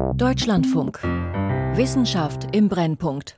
[0.00, 0.98] Deutschlandfunk.
[1.74, 3.36] Wissenschaft im Brennpunkt.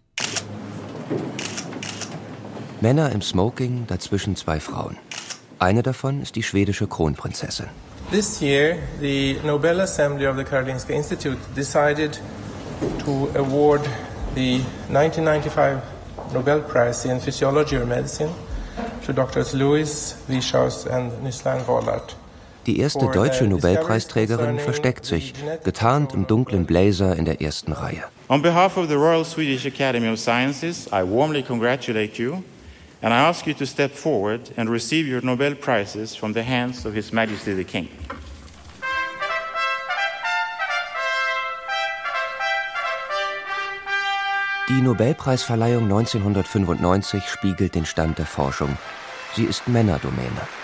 [2.80, 4.96] Männer im Smoking, dazwischen zwei Frauen.
[5.58, 7.66] Eine davon ist die schwedische Kronprinzessin.
[8.10, 12.20] This year, the Nobel Assembly of the Karolinska Institute decided
[13.04, 13.80] to award
[14.34, 15.82] the 1995
[16.32, 18.30] Nobel Prize in Physiology or Medicine
[19.04, 19.52] to Drs.
[19.52, 22.14] Lewis, Wischaus and Nüsslein Wollert.
[22.66, 25.34] Die erste deutsche Nobelpreisträgerin versteckt sich,
[25.64, 28.04] getarnt im dunklen Blazer in der ersten Reihe.
[28.28, 32.42] On behalf of the Royal Swedish Academy of Sciences, I warmly congratulate you
[33.02, 36.86] and I ask you to step forward and receive your Nobel Prizes from the hands
[36.86, 37.88] of His Majesty the King.
[44.68, 48.78] Die Nobelpreisverleihung 1995 spiegelt den Stand der Forschung.
[49.34, 50.61] Sie ist Männerdomäne.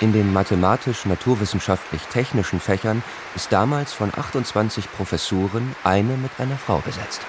[0.00, 3.02] In den mathematisch-naturwissenschaftlich-technischen Fächern
[3.36, 7.20] ist damals von 28 Professuren eine mit einer Frau besetzt.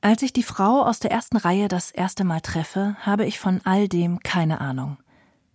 [0.00, 3.60] Als ich die Frau aus der ersten Reihe das erste Mal treffe, habe ich von
[3.64, 4.98] all dem keine Ahnung.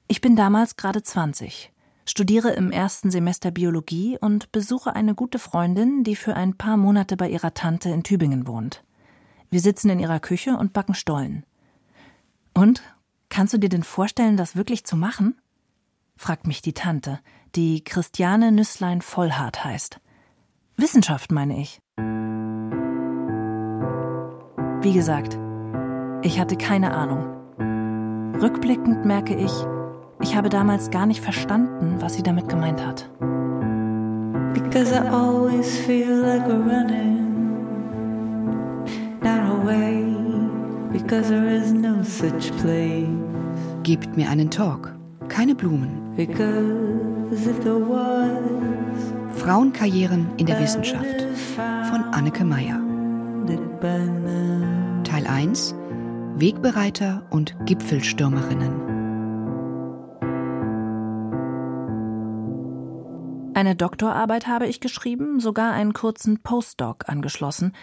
[0.10, 1.72] Ich bin damals gerade 20,
[2.06, 7.16] studiere im ersten Semester Biologie und besuche eine gute Freundin, die für ein paar Monate
[7.16, 8.84] bei ihrer Tante in Tübingen wohnt.
[9.50, 11.45] Wir sitzen in ihrer Küche und backen Stollen.
[12.54, 12.82] Und
[13.30, 15.36] Kannst du dir denn vorstellen, das wirklich zu machen?
[16.16, 17.20] fragt mich die Tante,
[17.56, 20.00] die Christiane Nüsslein Vollhardt heißt.
[20.75, 21.80] Wissenschaft meine ich.
[24.81, 25.38] Wie gesagt,
[26.23, 27.25] ich hatte keine Ahnung.
[28.42, 29.52] Rückblickend merke ich,
[30.22, 33.09] ich habe damals gar nicht verstanden, was sie damit gemeint hat.
[34.53, 37.28] Because I always feel like running
[39.22, 40.17] down away
[40.92, 43.08] because there is no such place.
[43.84, 44.94] Gebt mir einen Talk,
[45.30, 46.16] keine Blumen.
[49.36, 51.22] Frauenkarrieren in der Wissenschaft
[51.90, 52.82] von Anneke Meyer.
[55.04, 55.76] Teil 1
[56.40, 58.98] Wegbereiter und Gipfelstürmerinnen.
[63.56, 67.73] Eine Doktorarbeit habe ich geschrieben, sogar einen kurzen Postdoc angeschlossen,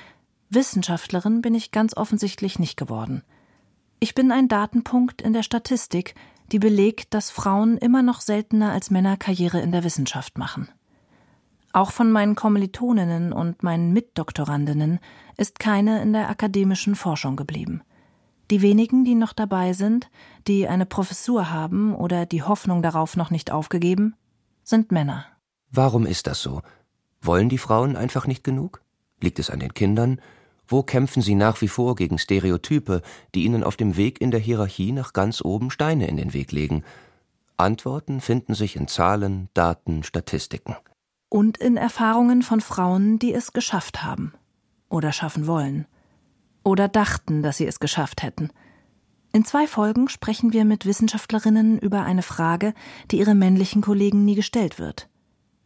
[0.54, 3.22] Wissenschaftlerin bin ich ganz offensichtlich nicht geworden.
[4.00, 6.14] Ich bin ein Datenpunkt in der Statistik,
[6.52, 10.68] die belegt, dass Frauen immer noch seltener als Männer Karriere in der Wissenschaft machen.
[11.72, 15.00] Auch von meinen Kommilitoninnen und meinen Mitdoktorandinnen
[15.36, 17.82] ist keine in der akademischen Forschung geblieben.
[18.50, 20.10] Die wenigen, die noch dabei sind,
[20.46, 24.14] die eine Professur haben oder die Hoffnung darauf noch nicht aufgegeben,
[24.62, 25.26] sind Männer.
[25.70, 26.62] Warum ist das so?
[27.22, 28.82] Wollen die Frauen einfach nicht genug?
[29.20, 30.20] Liegt es an den Kindern?
[30.66, 33.02] Wo kämpfen sie nach wie vor gegen Stereotype,
[33.34, 36.52] die ihnen auf dem Weg in der Hierarchie nach ganz oben Steine in den Weg
[36.52, 36.84] legen?
[37.56, 40.76] Antworten finden sich in Zahlen, Daten, Statistiken.
[41.28, 44.32] Und in Erfahrungen von Frauen, die es geschafft haben.
[44.88, 45.86] Oder schaffen wollen.
[46.62, 48.50] Oder dachten, dass sie es geschafft hätten.
[49.32, 52.72] In zwei Folgen sprechen wir mit Wissenschaftlerinnen über eine Frage,
[53.10, 55.08] die ihre männlichen Kollegen nie gestellt wird.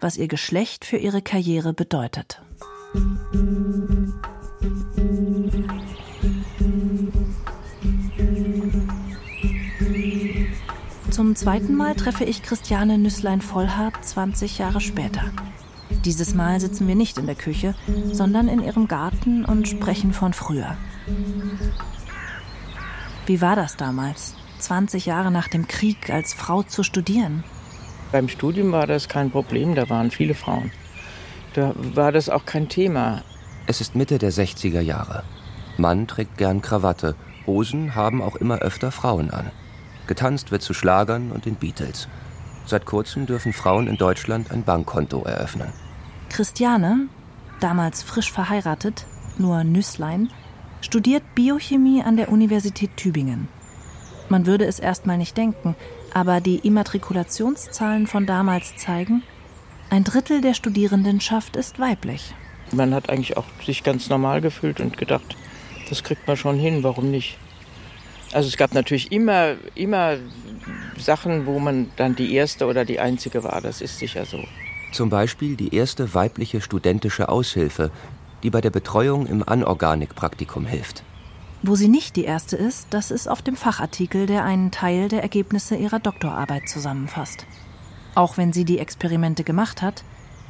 [0.01, 2.43] Was ihr Geschlecht für ihre Karriere bedeutet.
[11.19, 15.33] Zum zweiten Mal treffe ich Christiane Nüsslein-Vollhardt 20 Jahre später.
[16.05, 17.75] Dieses Mal sitzen wir nicht in der Küche,
[18.12, 20.77] sondern in ihrem Garten und sprechen von früher.
[23.27, 27.43] Wie war das damals, 20 Jahre nach dem Krieg als Frau zu studieren?
[28.12, 30.71] Beim Studium war das kein Problem, da waren viele Frauen.
[31.55, 33.25] Da war das auch kein Thema.
[33.67, 35.25] Es ist Mitte der 60er Jahre.
[35.79, 39.50] Mann trägt gern Krawatte, Hosen haben auch immer öfter Frauen an.
[40.09, 42.09] Getanzt wird zu Schlagern und den Beatles.
[42.67, 45.73] Seit kurzem dürfen Frauen in Deutschland ein Bankkonto eröffnen.
[46.29, 47.07] Christiane,
[47.61, 49.07] damals frisch verheiratet,
[49.39, 50.31] nur Nüsslein,
[50.81, 53.49] studiert Biochemie an der Universität Tübingen.
[54.29, 55.77] Man würde es erstmal nicht denken,
[56.13, 59.23] aber die Immatrikulationszahlen von damals zeigen,
[59.91, 62.35] ein Drittel der Studierendenschaft ist weiblich.
[62.73, 65.37] Man hat eigentlich auch sich ganz normal gefühlt und gedacht,
[65.88, 67.38] das kriegt man schon hin, warum nicht?
[68.33, 70.17] Also es gab natürlich immer, immer
[70.99, 74.45] Sachen, wo man dann die erste oder die einzige war, das ist sicher so.
[74.93, 77.91] Zum Beispiel die erste weibliche studentische Aushilfe,
[78.43, 81.03] die bei der Betreuung im Anorganik-Praktikum hilft.
[81.63, 85.23] Wo sie nicht die erste ist, das ist auf dem Fachartikel, der einen Teil der
[85.23, 87.47] Ergebnisse ihrer Doktorarbeit zusammenfasst.
[88.15, 90.05] Auch wenn sie die Experimente gemacht hat,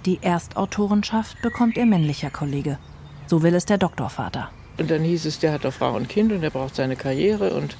[0.04, 2.78] die Erstautorenschaft bekommt ihr männlicher Kollege.
[3.26, 4.50] So will es der Doktorvater.
[4.78, 7.50] Und dann hieß es, der hat doch Frau und Kind und der braucht seine Karriere.
[7.50, 7.76] Und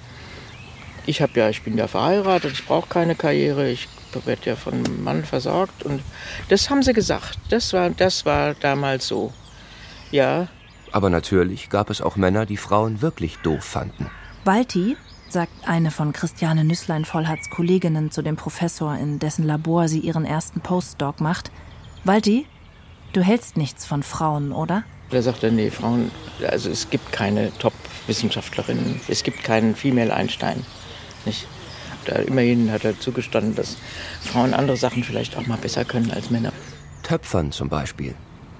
[1.06, 3.88] ich habe ja, ich bin ja verheiratet, ich brauche keine Karriere, ich
[4.24, 5.82] wird ja von Mann versorgt.
[5.82, 6.02] Und
[6.48, 7.38] das haben sie gesagt.
[7.50, 9.32] Das war, das war damals so.
[10.10, 10.48] Ja.
[10.92, 14.10] Aber natürlich gab es auch Männer, die Frauen wirklich doof fanden.
[14.44, 14.96] Walti,
[15.28, 20.60] sagt eine von Christiane Nüsslein-Vollhards Kolleginnen zu dem Professor, in dessen Labor sie ihren ersten
[20.60, 21.50] Postdoc macht.
[22.04, 22.46] Walti,
[23.12, 24.84] du hältst nichts von Frauen, oder?
[25.10, 26.10] Da sagt er, nee, Frauen,
[26.46, 30.64] also es gibt keine Top-Wissenschaftlerinnen, es gibt keinen Female Einstein.
[31.24, 31.46] Nicht?
[32.04, 33.76] Da, immerhin hat er zugestanden, dass
[34.20, 36.52] Frauen andere Sachen vielleicht auch mal besser können als Männer.
[37.02, 38.14] Töpfern zum Beispiel.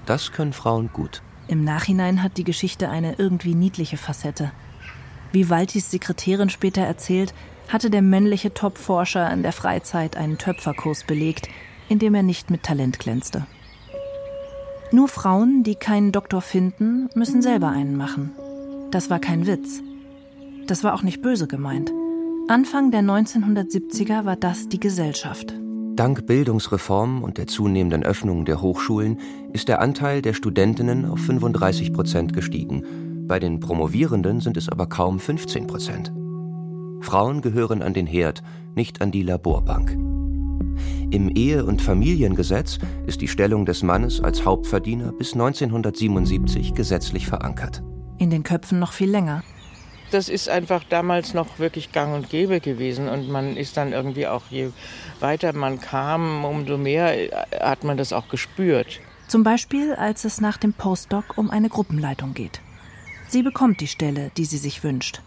[0.05, 1.21] Das können Frauen gut.
[1.47, 4.51] Im Nachhinein hat die Geschichte eine irgendwie niedliche Facette.
[5.31, 7.33] Wie Waltis Sekretärin später erzählt,
[7.67, 11.47] hatte der männliche Top-Forscher in der Freizeit einen Töpferkurs belegt,
[11.87, 13.45] in dem er nicht mit Talent glänzte.
[14.91, 18.31] Nur Frauen, die keinen Doktor finden, müssen selber einen machen.
[18.89, 19.83] Das war kein Witz.
[20.65, 21.91] Das war auch nicht böse gemeint.
[22.47, 25.53] Anfang der 1970er war das die Gesellschaft.
[25.95, 29.19] Dank Bildungsreformen und der zunehmenden Öffnung der Hochschulen
[29.53, 33.27] ist der Anteil der Studentinnen auf 35 Prozent gestiegen.
[33.27, 36.11] Bei den Promovierenden sind es aber kaum 15 Prozent.
[37.01, 38.41] Frauen gehören an den Herd,
[38.73, 39.95] nicht an die Laborbank.
[41.11, 47.81] Im Ehe- und Familiengesetz ist die Stellung des Mannes als Hauptverdiener bis 1977 gesetzlich verankert.
[48.17, 49.43] In den Köpfen noch viel länger.
[50.11, 54.27] Das ist einfach damals noch wirklich gang und gäbe gewesen und man ist dann irgendwie
[54.27, 54.69] auch, je
[55.19, 57.13] weiter man kam, umso mehr
[57.59, 58.99] hat man das auch gespürt.
[59.27, 62.61] Zum Beispiel, als es nach dem Postdoc um eine Gruppenleitung geht.
[63.27, 65.21] Sie bekommt die Stelle, die sie sich wünscht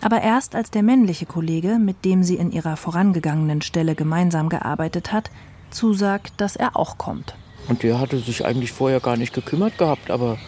[0.00, 5.12] aber erst als der männliche Kollege, mit dem sie in ihrer vorangegangenen Stelle gemeinsam gearbeitet
[5.12, 5.30] hat,
[5.70, 7.34] zusagt, dass er auch kommt.
[7.68, 10.38] Und der hatte sich eigentlich vorher gar nicht gekümmert gehabt, aber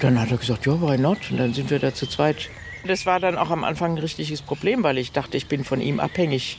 [0.00, 1.18] dann hat er gesagt, ja, why not?
[1.30, 2.50] Und dann sind wir da zu zweit.
[2.86, 5.80] Das war dann auch am Anfang ein richtiges Problem, weil ich dachte, ich bin von
[5.80, 6.58] ihm abhängig,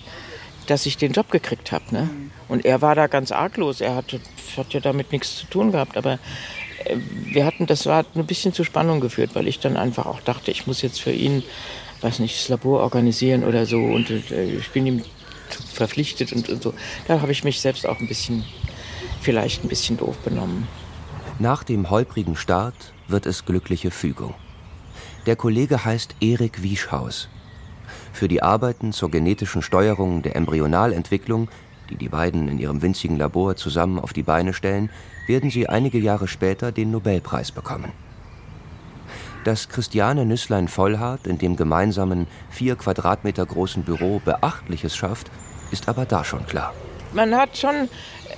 [0.68, 1.86] dass ich den Job gekriegt habe.
[1.92, 2.10] Ne?
[2.48, 3.82] Und er war da ganz arglos.
[3.82, 4.20] Er hatte,
[4.58, 5.98] hat ja damit nichts zu tun gehabt.
[5.98, 6.14] Aber
[6.84, 10.20] äh, wir hatten, das war ein bisschen zu Spannung geführt, weil ich dann einfach auch
[10.22, 11.44] dachte, ich muss jetzt für ihn
[12.02, 15.02] weiß nicht, das Labor organisieren oder so und äh, ich bin ihm
[15.74, 16.74] verpflichtet und, und so.
[17.08, 18.44] Da habe ich mich selbst auch ein bisschen,
[19.22, 20.68] vielleicht ein bisschen doof benommen.
[21.40, 24.34] Nach dem holprigen Start wird es glückliche Fügung.
[25.26, 27.30] Der Kollege heißt Erik Wieschhaus.
[28.12, 31.50] Für die Arbeiten zur genetischen Steuerung der Embryonalentwicklung,
[31.90, 34.90] die die beiden in ihrem winzigen Labor zusammen auf die Beine stellen,
[35.28, 37.92] werden sie einige Jahre später den Nobelpreis bekommen.
[39.44, 45.32] Dass Christiane Nüsslein-Vollhardt in dem gemeinsamen vier Quadratmeter großen Büro Beachtliches schafft,
[45.72, 46.74] ist aber da schon klar.
[47.14, 47.90] Man hat schon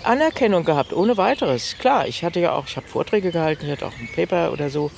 [0.04, 1.76] Anerkennung gehabt, ohne weiteres.
[1.80, 4.70] Klar, ich hatte ja auch, ich habe Vorträge gehalten, ich hatte auch ein Paper oder
[4.70, 4.92] so.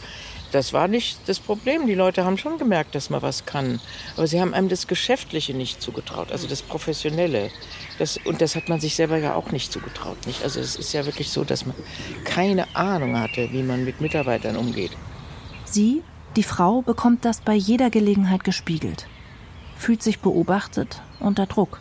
[0.51, 1.87] Das war nicht das Problem.
[1.87, 3.79] Die Leute haben schon gemerkt, dass man was kann.
[4.17, 7.49] Aber sie haben einem das Geschäftliche nicht zugetraut, also das Professionelle.
[7.99, 10.17] Das, und das hat man sich selber ja auch nicht zugetraut.
[10.27, 10.43] Nicht?
[10.43, 11.75] Also es ist ja wirklich so, dass man
[12.25, 14.91] keine Ahnung hatte, wie man mit Mitarbeitern umgeht.
[15.71, 16.03] Sie,
[16.35, 19.07] die Frau, bekommt das bei jeder Gelegenheit gespiegelt,
[19.77, 21.79] fühlt sich beobachtet, unter Druck,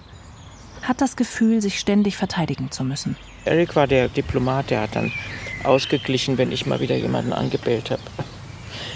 [0.83, 3.17] hat das Gefühl, sich ständig verteidigen zu müssen.
[3.45, 5.13] Eric war der Diplomat, der hat dann
[5.65, 8.03] ausgeglichen, wenn ich mal wieder jemanden angebellt habe.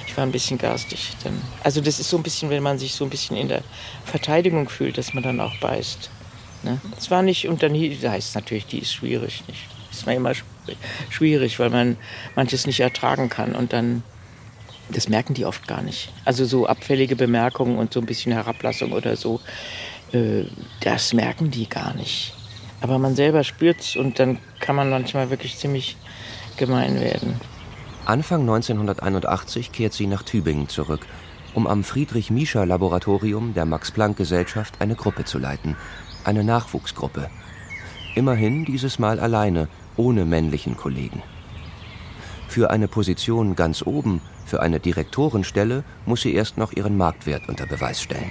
[0.06, 1.16] Ich war ein bisschen garstig.
[1.24, 1.40] Dann.
[1.62, 3.62] Also das ist so ein bisschen, wenn man sich so ein bisschen in der
[4.04, 6.10] Verteidigung fühlt, dass man dann auch beißt.
[6.62, 6.80] Ne?
[7.08, 9.42] War nicht, und dann heißt es natürlich, die ist schwierig.
[9.48, 9.66] Nicht?
[9.90, 10.32] Das ist immer
[11.10, 11.96] schwierig, weil man
[12.36, 13.54] manches nicht ertragen kann.
[13.54, 14.02] Und dann
[14.90, 16.12] das merken die oft gar nicht.
[16.24, 19.40] Also so abfällige Bemerkungen und so ein bisschen Herablassung oder so,
[20.12, 20.44] äh,
[20.80, 22.34] das merken die gar nicht.
[22.80, 25.96] Aber man selber spürt es und dann kann man manchmal wirklich ziemlich
[26.56, 27.40] gemein werden.
[28.04, 31.06] Anfang 1981 kehrt sie nach Tübingen zurück,
[31.54, 35.76] um am Friedrich-Miescher-Laboratorium der Max-Planck-Gesellschaft eine Gruppe zu leiten,
[36.24, 37.30] eine Nachwuchsgruppe.
[38.14, 41.22] Immerhin dieses Mal alleine, ohne männlichen Kollegen.
[42.48, 47.66] Für eine Position ganz oben für eine Direktorenstelle muss sie erst noch ihren Marktwert unter
[47.66, 48.30] Beweis stellen.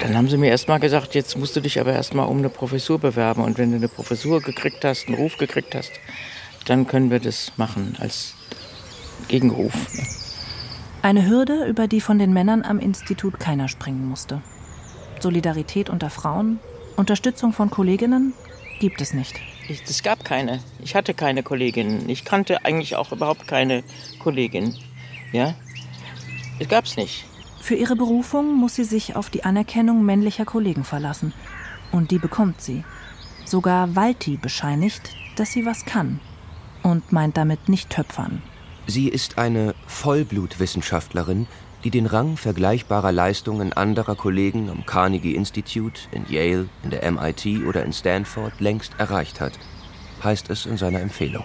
[0.00, 2.38] Dann haben sie mir erst mal gesagt, jetzt musst du dich aber erst mal um
[2.38, 3.42] eine Professur bewerben.
[3.42, 5.92] Und wenn du eine Professur gekriegt hast, einen Ruf gekriegt hast,
[6.66, 8.34] dann können wir das machen als
[9.28, 9.72] Gegenruf.
[11.00, 14.42] Eine Hürde, über die von den Männern am Institut keiner springen musste.
[15.20, 16.58] Solidarität unter Frauen,
[16.96, 18.34] Unterstützung von Kolleginnen
[18.78, 19.40] gibt es nicht.
[19.68, 20.60] Es gab keine.
[20.82, 22.08] Ich hatte keine Kolleginnen.
[22.08, 23.82] Ich kannte eigentlich auch überhaupt keine
[24.18, 24.74] Kollegin.
[25.32, 25.54] Ja?
[26.58, 27.24] Das gab's nicht.
[27.60, 31.32] Für ihre Berufung muss sie sich auf die Anerkennung männlicher Kollegen verlassen.
[31.90, 32.84] Und die bekommt sie.
[33.44, 36.20] Sogar Walti bescheinigt, dass sie was kann.
[36.82, 38.42] Und meint damit nicht töpfern.
[38.86, 41.48] Sie ist eine Vollblutwissenschaftlerin,
[41.86, 47.64] die den Rang vergleichbarer Leistungen anderer Kollegen am Carnegie Institute, in Yale, in der MIT
[47.64, 49.52] oder in Stanford längst erreicht hat,
[50.24, 51.44] heißt es in seiner Empfehlung.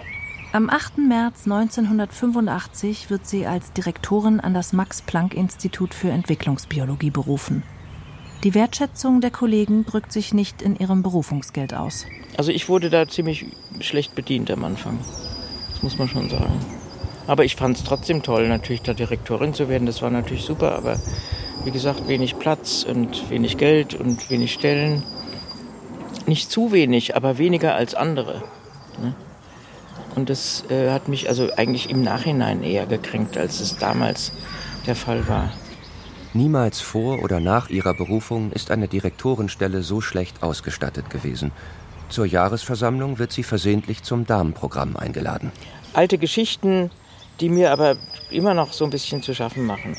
[0.51, 0.97] Am 8.
[0.97, 7.61] März 1985 wird sie als Direktorin an das Max-Planck-Institut für Entwicklungsbiologie berufen.
[8.43, 12.07] Die Wertschätzung der Kollegen drückt sich nicht in ihrem Berufungsgeld aus.
[12.35, 13.45] Also ich wurde da ziemlich
[13.79, 14.97] schlecht bedient am Anfang.
[15.69, 16.80] Das muss man schon sagen.
[17.31, 19.85] Aber ich fand es trotzdem toll, natürlich da Direktorin zu werden.
[19.85, 20.99] Das war natürlich super, aber
[21.63, 25.01] wie gesagt, wenig Platz und wenig Geld und wenig Stellen.
[26.27, 28.43] Nicht zu wenig, aber weniger als andere.
[29.01, 29.15] Ne?
[30.17, 34.33] Und das äh, hat mich also eigentlich im Nachhinein eher gekränkt, als es damals
[34.85, 35.53] der Fall war.
[36.33, 41.53] Niemals vor oder nach ihrer Berufung ist eine Direktorenstelle so schlecht ausgestattet gewesen.
[42.09, 45.53] Zur Jahresversammlung wird sie versehentlich zum Damenprogramm eingeladen.
[45.93, 46.91] Alte Geschichten,
[47.41, 47.97] die mir aber
[48.29, 49.97] immer noch so ein bisschen zu schaffen machen.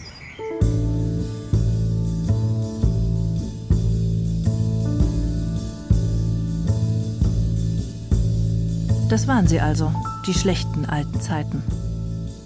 [9.11, 9.93] Das waren sie also,
[10.27, 11.63] die schlechten alten Zeiten.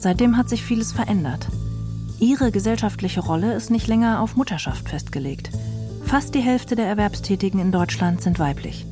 [0.00, 1.46] Seitdem hat sich vieles verändert.
[2.18, 5.50] Ihre gesellschaftliche Rolle ist nicht länger auf Mutterschaft festgelegt.
[6.04, 8.86] Fast die Hälfte der Erwerbstätigen in Deutschland sind weiblich.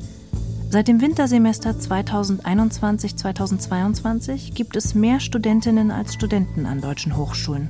[0.75, 7.69] Seit dem Wintersemester 2021-2022 gibt es mehr Studentinnen als Studenten an deutschen Hochschulen.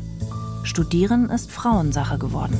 [0.63, 2.57] Studieren ist Frauensache geworden.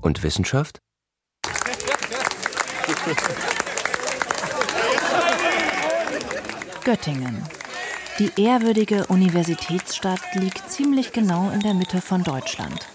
[0.00, 0.78] Und Wissenschaft?
[6.82, 7.42] Göttingen.
[8.18, 12.88] Die ehrwürdige Universitätsstadt liegt ziemlich genau in der Mitte von Deutschland.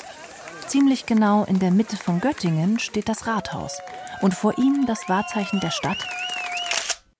[0.68, 3.80] Ziemlich genau in der Mitte von Göttingen steht das Rathaus
[4.22, 5.98] und vor ihm das Wahrzeichen der Stadt,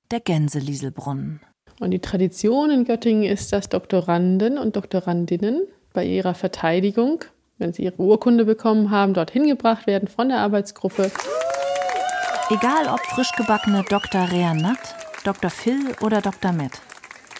[0.10, 1.40] der Gänselieselbrunnen.
[1.80, 7.24] Und die Tradition in Göttingen ist, dass Doktoranden und Doktorandinnen bei ihrer Verteidigung,
[7.60, 11.12] wenn sie ihre Urkunde bekommen haben, dorthin gebracht werden von der Arbeitsgruppe.
[12.50, 14.32] Egal ob frisch gebackene Dr.
[14.32, 14.96] Reanat,
[15.26, 15.52] Dr.
[15.52, 16.54] Phil oder Dr.
[16.54, 16.82] Matt.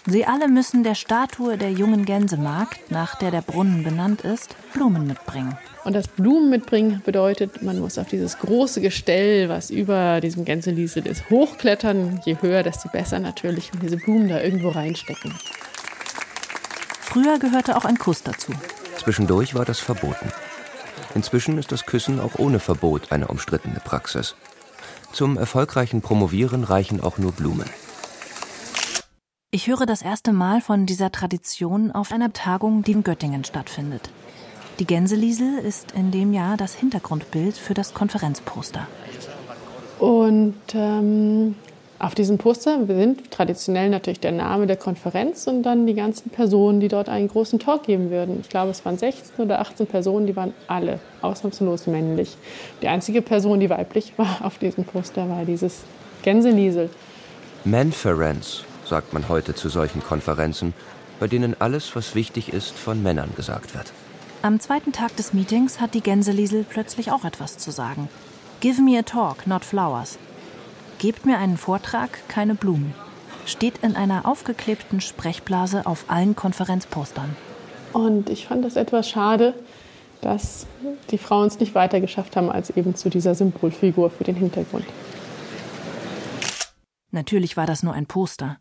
[0.06, 5.06] Sie alle müssen der Statue der jungen Gänsemarkt, nach der der Brunnen benannt ist, Blumen
[5.06, 5.58] mitbringen.
[5.84, 11.06] Und das Blumen mitbringen bedeutet, man muss auf dieses große Gestell, was über diesem Gänseliesel
[11.06, 12.20] ist, hochklettern.
[12.24, 15.34] Je höher, desto besser natürlich und diese Blumen da irgendwo reinstecken.
[17.00, 18.52] Früher gehörte auch ein Kuss dazu.
[18.96, 20.32] Zwischendurch war das verboten.
[21.14, 24.34] Inzwischen ist das Küssen auch ohne Verbot eine umstrittene Praxis.
[25.12, 27.68] Zum erfolgreichen Promovieren reichen auch nur Blumen.
[29.52, 34.10] Ich höre das erste Mal von dieser Tradition auf einer Tagung, die in Göttingen stattfindet.
[34.80, 38.88] Die Gänseliesel ist in dem Jahr das Hintergrundbild für das Konferenzposter.
[40.00, 41.54] Und ähm,
[42.00, 46.80] auf diesem Poster sind traditionell natürlich der Name der Konferenz und dann die ganzen Personen,
[46.80, 48.40] die dort einen großen Talk geben würden.
[48.40, 52.36] Ich glaube, es waren 16 oder 18 Personen, die waren alle ausnahmslos männlich.
[52.82, 55.82] Die einzige Person, die weiblich war auf diesem Poster, war dieses
[56.22, 56.90] Gänseliesel.
[57.64, 60.74] Manference, sagt man heute zu solchen Konferenzen,
[61.20, 63.92] bei denen alles, was wichtig ist, von Männern gesagt wird.
[64.44, 68.10] Am zweiten Tag des Meetings hat die Gänseliesel plötzlich auch etwas zu sagen.
[68.60, 70.18] Give me a talk, not flowers.
[70.98, 72.92] Gebt mir einen Vortrag, keine Blumen.
[73.46, 77.34] Steht in einer aufgeklebten Sprechblase auf allen Konferenzpostern.
[77.94, 79.54] Und ich fand das etwas schade,
[80.20, 80.66] dass
[81.10, 84.84] die Frauen es nicht weiter geschafft haben als eben zu dieser Symbolfigur für den Hintergrund.
[87.12, 88.58] Natürlich war das nur ein Poster.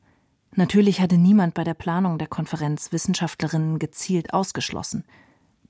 [0.55, 5.03] Natürlich hatte niemand bei der Planung der Konferenz Wissenschaftlerinnen gezielt ausgeschlossen.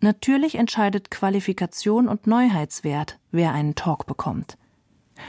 [0.03, 4.57] Natürlich entscheidet Qualifikation und Neuheitswert, wer einen Talk bekommt.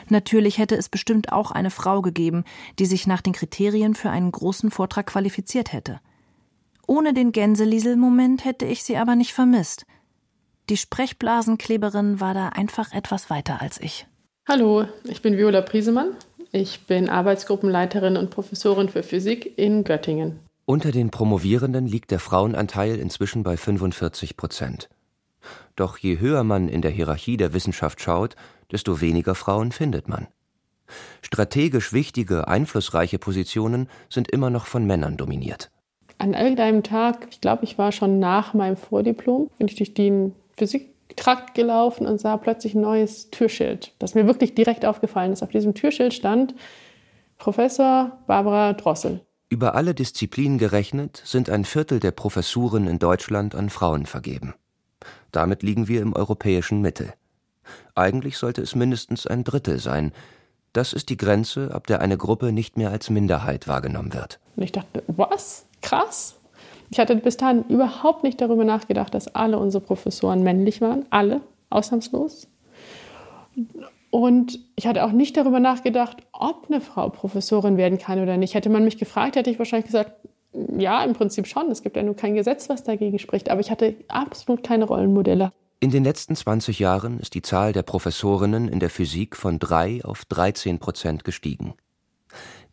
[0.09, 2.43] Natürlich hätte es bestimmt auch eine Frau gegeben,
[2.81, 6.01] die sich nach den Kriterien für einen großen Vortrag qualifiziert hätte.
[6.89, 9.87] Ohne den Gänseliesel-Moment hätte ich sie aber nicht vermisst.
[10.69, 14.09] Die Sprechblasenkleberin war da einfach etwas weiter als ich.
[14.49, 16.17] Hallo, ich bin Viola Priesemann.
[16.51, 20.41] Ich bin Arbeitsgruppenleiterin und Professorin für Physik in Göttingen.
[20.67, 24.89] Unter den Promovierenden liegt der Frauenanteil inzwischen bei 45 Prozent.
[25.77, 28.35] Doch je höher man in der Hierarchie der Wissenschaft schaut,
[28.73, 30.27] desto weniger Frauen findet man.
[31.21, 35.71] Strategisch wichtige, einflussreiche Positionen sind immer noch von Männern dominiert.
[36.17, 40.35] An irgendeinem Tag, ich glaube, ich war schon nach meinem Vordiplom, bin ich durch den
[40.53, 45.43] Physiktrakt gelaufen und sah plötzlich ein neues Türschild, das mir wirklich direkt aufgefallen ist.
[45.43, 46.55] Auf diesem Türschild stand
[47.37, 49.21] Professor Barbara Drossel.
[49.55, 54.55] Über alle Disziplinen gerechnet sind ein Viertel der Professuren in Deutschland an Frauen vergeben.
[55.31, 57.13] Damit liegen wir im europäischen Mittel.
[57.95, 60.11] Eigentlich sollte es mindestens ein Drittel sein.
[60.73, 64.41] Das ist die Grenze, ab der eine Gruppe nicht mehr als Minderheit wahrgenommen wird.
[64.57, 65.67] Und ich dachte, was?
[65.83, 66.35] Krass.
[66.91, 71.07] Ich hatte bis dahin überhaupt nicht darüber nachgedacht, dass alle unsere Professoren männlich waren.
[71.11, 72.49] Alle, ausnahmslos.
[74.15, 78.55] Und ich hatte auch nicht darüber nachgedacht, ob eine Frau Professorin werden kann oder nicht.
[78.55, 80.13] Hätte man mich gefragt, hätte ich wahrscheinlich gesagt,
[80.53, 81.69] ja, im Prinzip schon.
[81.69, 83.51] Es gibt ja nur kein Gesetz, was dagegen spricht.
[83.51, 85.51] Aber ich hatte absolut keine Rollenmodelle.
[85.81, 90.05] In den letzten 20 Jahren ist die Zahl der Professorinnen in der Physik von 3
[90.05, 91.75] auf 13 Prozent gestiegen.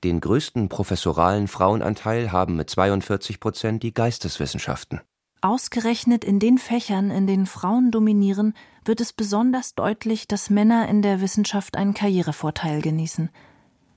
[0.03, 5.01] Den größten professoralen Frauenanteil haben mit 42 Prozent die Geisteswissenschaften.
[5.41, 8.53] Ausgerechnet in den Fächern, in denen Frauen dominieren,
[8.86, 13.30] wird es besonders deutlich, dass Männer in der Wissenschaft einen Karrierevorteil genießen.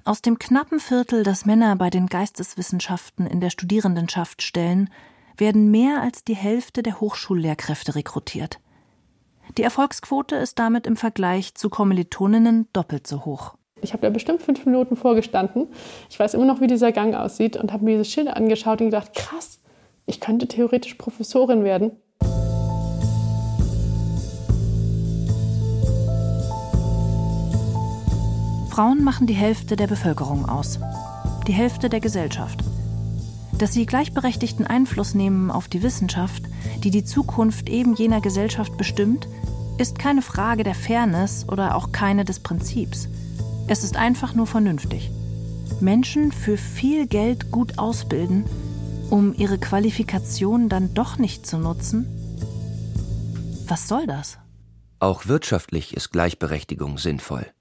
[0.04, 4.90] Aus dem knappen Viertel, das Männer bei den Geisteswissenschaften in der Studierendenschaft stellen,
[5.36, 8.60] werden mehr als die Hälfte der Hochschullehrkräfte rekrutiert.
[9.56, 13.54] Die Erfolgsquote ist damit im Vergleich zu Kommilitoninnen doppelt so hoch.
[13.80, 15.68] Ich habe da bestimmt fünf Minuten vorgestanden.
[16.08, 18.88] Ich weiß immer noch, wie dieser Gang aussieht und habe mir dieses Schild angeschaut und
[18.88, 19.60] gedacht, krass,
[20.06, 21.92] ich könnte theoretisch Professorin werden.
[28.74, 30.80] Frauen machen die Hälfte der Bevölkerung aus,
[31.46, 32.58] die Hälfte der Gesellschaft.
[33.56, 36.42] Dass sie gleichberechtigten Einfluss nehmen auf die Wissenschaft,
[36.78, 39.28] die die Zukunft eben jener Gesellschaft bestimmt,
[39.78, 43.06] ist keine Frage der Fairness oder auch keine des Prinzips.
[43.68, 45.12] Es ist einfach nur vernünftig.
[45.78, 48.42] Menschen für viel Geld gut ausbilden,
[49.08, 52.08] um ihre Qualifikation dann doch nicht zu nutzen?
[53.68, 54.38] Was soll das?
[54.98, 57.53] Auch wirtschaftlich ist Gleichberechtigung sinnvoll.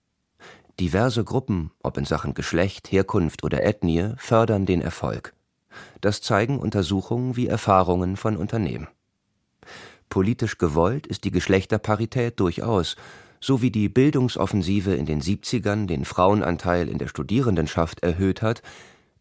[0.80, 5.34] Diverse Gruppen, ob in Sachen Geschlecht, Herkunft oder Ethnie, fördern den Erfolg.
[6.02, 8.88] Das zeigen Untersuchungen wie Erfahrungen von Unternehmen.
[10.10, 12.96] Politisch gewollt ist die Geschlechterparität durchaus,
[13.40, 18.62] so wie die Bildungsoffensive in den 70ern den Frauenanteil in der Studierendenschaft erhöht hat,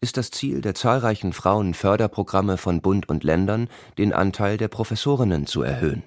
[0.01, 5.61] ist das Ziel der zahlreichen Frauenförderprogramme von Bund und Ländern, den Anteil der Professorinnen zu
[5.61, 6.03] erhöhen.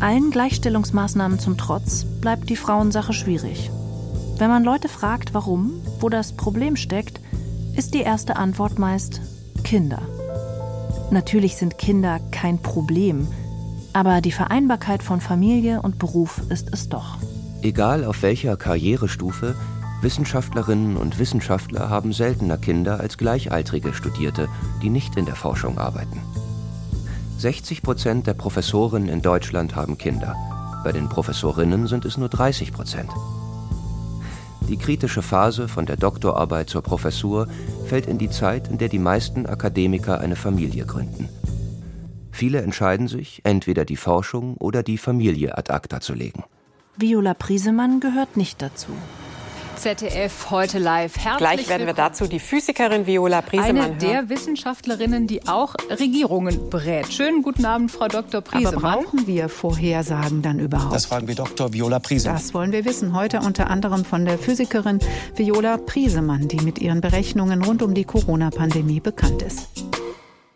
[0.00, 3.70] Allen Gleichstellungsmaßnahmen zum Trotz bleibt die Frauensache schwierig.
[4.36, 7.20] Wenn man Leute fragt, warum, wo das Problem steckt,
[7.76, 9.22] ist die erste Antwort meist
[9.64, 10.02] Kinder.
[11.10, 13.26] Natürlich sind Kinder kein Problem,
[13.94, 17.16] aber die Vereinbarkeit von Familie und Beruf ist es doch.
[17.62, 19.54] Egal auf welcher Karrierestufe,
[20.02, 24.48] Wissenschaftlerinnen und Wissenschaftler haben seltener Kinder als gleichaltrige Studierte,
[24.82, 26.20] die nicht in der Forschung arbeiten.
[27.38, 30.34] 60 Prozent der Professoren in Deutschland haben Kinder.
[30.84, 33.10] Bei den Professorinnen sind es nur 30 Prozent.
[34.68, 37.46] Die kritische Phase von der Doktorarbeit zur Professur
[37.86, 41.28] fällt in die Zeit, in der die meisten Akademiker eine Familie gründen.
[42.32, 46.44] Viele entscheiden sich, entweder die Forschung oder die Familie ad acta zu legen.
[46.96, 48.92] Viola Priesemann gehört nicht dazu.
[49.76, 51.16] ZDF heute live.
[51.18, 54.28] Herzlich Gleich werden wir dazu die Physikerin Viola Priesemann Eine der hören.
[54.30, 57.12] Wissenschaftlerinnen, die auch Regierungen berät.
[57.12, 58.40] Schönen guten Abend, Frau Dr.
[58.40, 58.84] Priesemann.
[58.84, 60.94] Aber brauchen wir Vorhersagen dann überhaupt?
[60.94, 61.72] Das fragen wir Dr.
[61.72, 62.36] Viola Priesemann.
[62.36, 63.14] Das wollen wir wissen.
[63.14, 64.98] Heute unter anderem von der Physikerin
[65.34, 69.68] Viola Priesemann, die mit ihren Berechnungen rund um die Corona-Pandemie bekannt ist.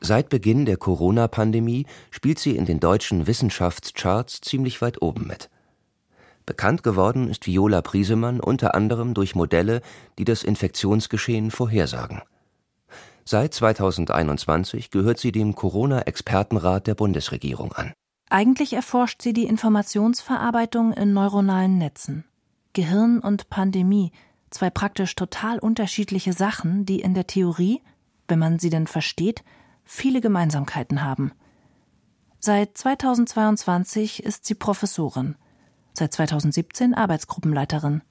[0.00, 5.50] Seit Beginn der Corona-Pandemie spielt sie in den deutschen Wissenschaftscharts ziemlich weit oben mit.
[6.50, 9.82] Bekannt geworden ist Viola Priesemann unter anderem durch Modelle,
[10.18, 12.22] die das Infektionsgeschehen vorhersagen.
[13.24, 17.92] Seit 2021 gehört sie dem Corona-Expertenrat der Bundesregierung an.
[18.30, 22.24] Eigentlich erforscht sie die Informationsverarbeitung in neuronalen Netzen.
[22.72, 24.10] Gehirn und Pandemie,
[24.50, 27.80] zwei praktisch total unterschiedliche Sachen, die in der Theorie,
[28.26, 29.44] wenn man sie denn versteht,
[29.84, 31.30] viele Gemeinsamkeiten haben.
[32.40, 35.36] Seit 2022 ist sie Professorin,
[35.92, 38.02] seit 2017 Arbeitsgruppenleiterin,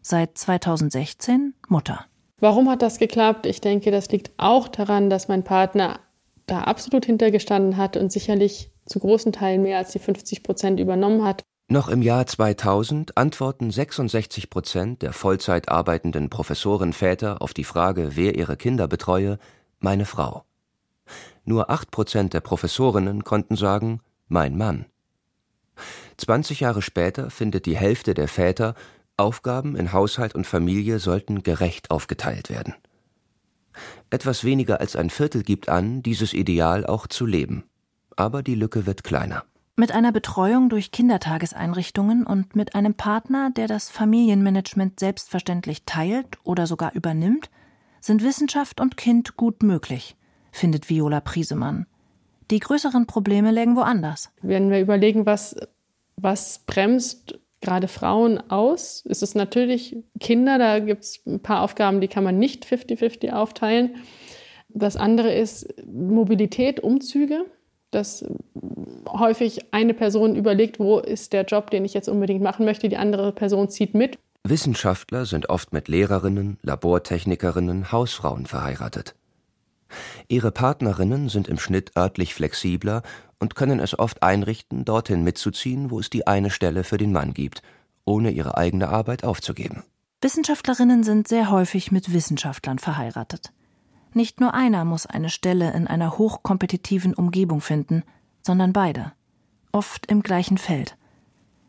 [0.00, 2.04] seit 2016 Mutter.
[2.38, 3.46] Warum hat das geklappt?
[3.46, 6.00] Ich denke, das liegt auch daran, dass mein Partner
[6.46, 11.24] da absolut hintergestanden hat und sicherlich zu großen Teilen mehr als die 50 Prozent übernommen
[11.24, 11.42] hat.
[11.68, 18.36] Noch im Jahr 2000 antworten 66 Prozent der Vollzeit arbeitenden Professorenväter auf die Frage, wer
[18.36, 19.38] ihre Kinder betreue,
[19.78, 20.44] meine Frau.
[21.44, 24.86] Nur 8 Prozent der Professorinnen konnten sagen, mein Mann.
[26.22, 28.74] 20 Jahre später findet die Hälfte der Väter,
[29.16, 32.74] Aufgaben in Haushalt und Familie sollten gerecht aufgeteilt werden.
[34.10, 37.64] Etwas weniger als ein Viertel gibt an, dieses Ideal auch zu leben.
[38.16, 39.44] Aber die Lücke wird kleiner.
[39.74, 46.68] Mit einer Betreuung durch Kindertageseinrichtungen und mit einem Partner, der das Familienmanagement selbstverständlich teilt oder
[46.68, 47.50] sogar übernimmt,
[48.00, 50.16] sind Wissenschaft und Kind gut möglich,
[50.52, 51.86] findet Viola Priesemann.
[52.50, 54.30] Die größeren Probleme lägen woanders.
[54.42, 55.56] Wenn wir überlegen, was,
[56.16, 59.04] was bremst gerade Frauen aus.
[59.08, 63.32] Es ist natürlich Kinder, da gibt es ein paar Aufgaben, die kann man nicht 50-50
[63.32, 63.96] aufteilen.
[64.68, 67.44] Das andere ist Mobilität, Umzüge,
[67.90, 68.24] dass
[69.08, 72.96] häufig eine Person überlegt, wo ist der Job, den ich jetzt unbedingt machen möchte, die
[72.96, 74.18] andere Person zieht mit.
[74.44, 79.14] Wissenschaftler sind oft mit Lehrerinnen, Labortechnikerinnen, Hausfrauen verheiratet.
[80.26, 83.02] Ihre Partnerinnen sind im Schnitt örtlich flexibler
[83.42, 87.34] und können es oft einrichten, dorthin mitzuziehen, wo es die eine Stelle für den Mann
[87.34, 87.60] gibt,
[88.04, 89.82] ohne ihre eigene Arbeit aufzugeben.
[90.20, 93.52] Wissenschaftlerinnen sind sehr häufig mit Wissenschaftlern verheiratet.
[94.14, 98.04] Nicht nur einer muss eine Stelle in einer hochkompetitiven Umgebung finden,
[98.42, 99.10] sondern beide.
[99.72, 100.96] Oft im gleichen Feld.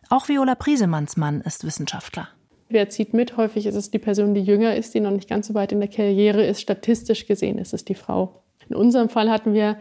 [0.10, 2.28] Auch Viola Priesemanns Mann ist Wissenschaftler.
[2.70, 3.36] Wer zieht mit?
[3.36, 5.80] Häufig ist es die Person, die jünger ist, die noch nicht ganz so weit in
[5.80, 6.62] der Karriere ist.
[6.62, 8.44] Statistisch gesehen ist es die Frau.
[8.70, 9.78] In unserem Fall hatten wir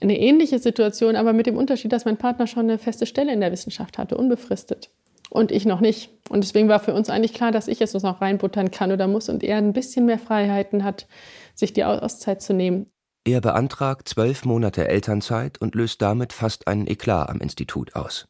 [0.00, 3.40] eine ähnliche Situation, aber mit dem Unterschied, dass mein Partner schon eine feste Stelle in
[3.40, 4.90] der Wissenschaft hatte, unbefristet.
[5.30, 6.10] Und ich noch nicht.
[6.28, 9.28] Und deswegen war für uns eigentlich klar, dass ich jetzt noch reinbuttern kann oder muss
[9.28, 11.06] und er ein bisschen mehr Freiheiten hat,
[11.54, 12.86] sich die Auszeit zu nehmen.
[13.26, 18.28] Er beantragt zwölf Monate Elternzeit und löst damit fast einen Eklat am Institut aus.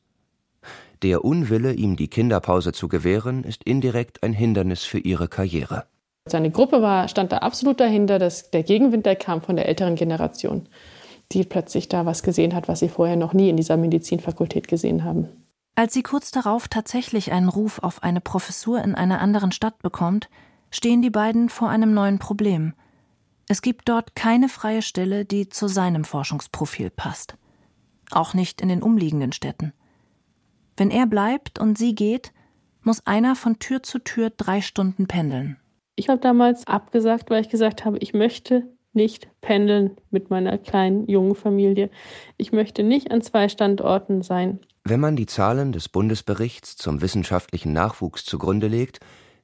[1.03, 5.85] Der Unwille, ihm die Kinderpause zu gewähren, ist indirekt ein Hindernis für ihre Karriere.
[6.27, 9.97] Seine Gruppe war, stand da absolut dahinter, dass der Gegenwind, der kam von der älteren
[9.97, 10.69] Generation,
[11.33, 15.05] die plötzlich da was gesehen hat, was sie vorher noch nie in dieser Medizinfakultät gesehen
[15.05, 15.29] haben.
[15.77, 20.29] Als sie kurz darauf tatsächlich einen Ruf auf eine Professur in einer anderen Stadt bekommt,
[20.71, 22.75] stehen die beiden vor einem neuen Problem.
[23.49, 27.37] Es gibt dort keine freie Stelle, die zu seinem Forschungsprofil passt.
[28.11, 29.73] Auch nicht in den umliegenden Städten.
[30.77, 32.33] Wenn er bleibt und sie geht,
[32.83, 35.57] muss einer von Tür zu Tür drei Stunden pendeln.
[35.97, 41.07] Ich habe damals abgesagt, weil ich gesagt habe, ich möchte nicht pendeln mit meiner kleinen
[41.09, 41.91] jungen Familie.
[42.37, 44.61] Ich möchte nicht an zwei Standorten sein.
[44.85, 49.01] Wenn man die Zahlen des Bundesberichts zum wissenschaftlichen Nachwuchs zugrunde legt,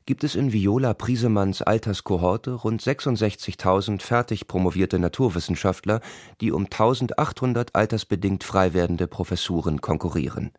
[0.06, 6.00] gibt es in Viola Priesemanns Alterskohorte rund 66.000 fertig promovierte Naturwissenschaftler,
[6.40, 10.50] die um 1800 altersbedingt frei werdende Professuren konkurrieren.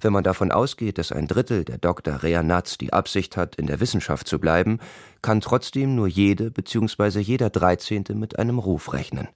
[0.00, 2.22] Wenn man davon ausgeht, dass ein Drittel der Dr.
[2.22, 4.78] Rea Natz die Absicht hat, in der Wissenschaft zu bleiben,
[5.22, 7.20] kann trotzdem nur jede bzw.
[7.20, 9.28] jeder Dreizehnte mit einem Ruf rechnen.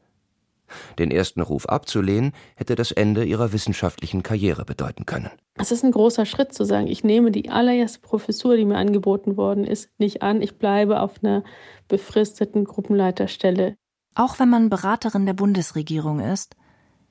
[0.98, 5.31] Den ersten Ruf abzulehnen, hätte das Ende ihrer wissenschaftlichen Karriere bedeuten können.
[5.55, 9.37] Es ist ein großer Schritt zu sagen, ich nehme die allererste Professur, die mir angeboten
[9.37, 10.40] worden ist, nicht an.
[10.40, 11.44] Ich bleibe auf einer
[11.88, 13.77] befristeten Gruppenleiterstelle.
[14.14, 16.57] Auch wenn man Beraterin der Bundesregierung ist,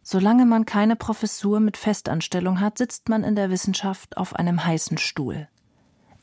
[0.04, 4.98] Solange man keine Professur mit Festanstellung hat, sitzt man in der Wissenschaft auf einem heißen
[4.98, 5.48] Stuhl.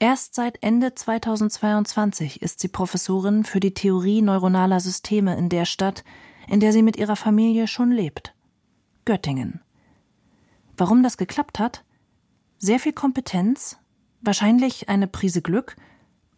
[0.01, 6.05] Erst seit Ende 2022 ist sie Professorin für die Theorie neuronaler Systeme in der Stadt,
[6.49, 8.35] in der sie mit ihrer Familie schon lebt.
[9.05, 9.61] Göttingen.
[10.77, 11.85] Warum das geklappt hat?
[12.59, 13.79] Sehr viel Kompetenz,
[14.21, 15.77] wahrscheinlich eine Prise Glück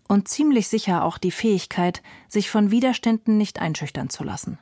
[0.09, 4.59] und ziemlich sicher auch die Fähigkeit, sich von Widerständen nicht einschüchtern zu lassen.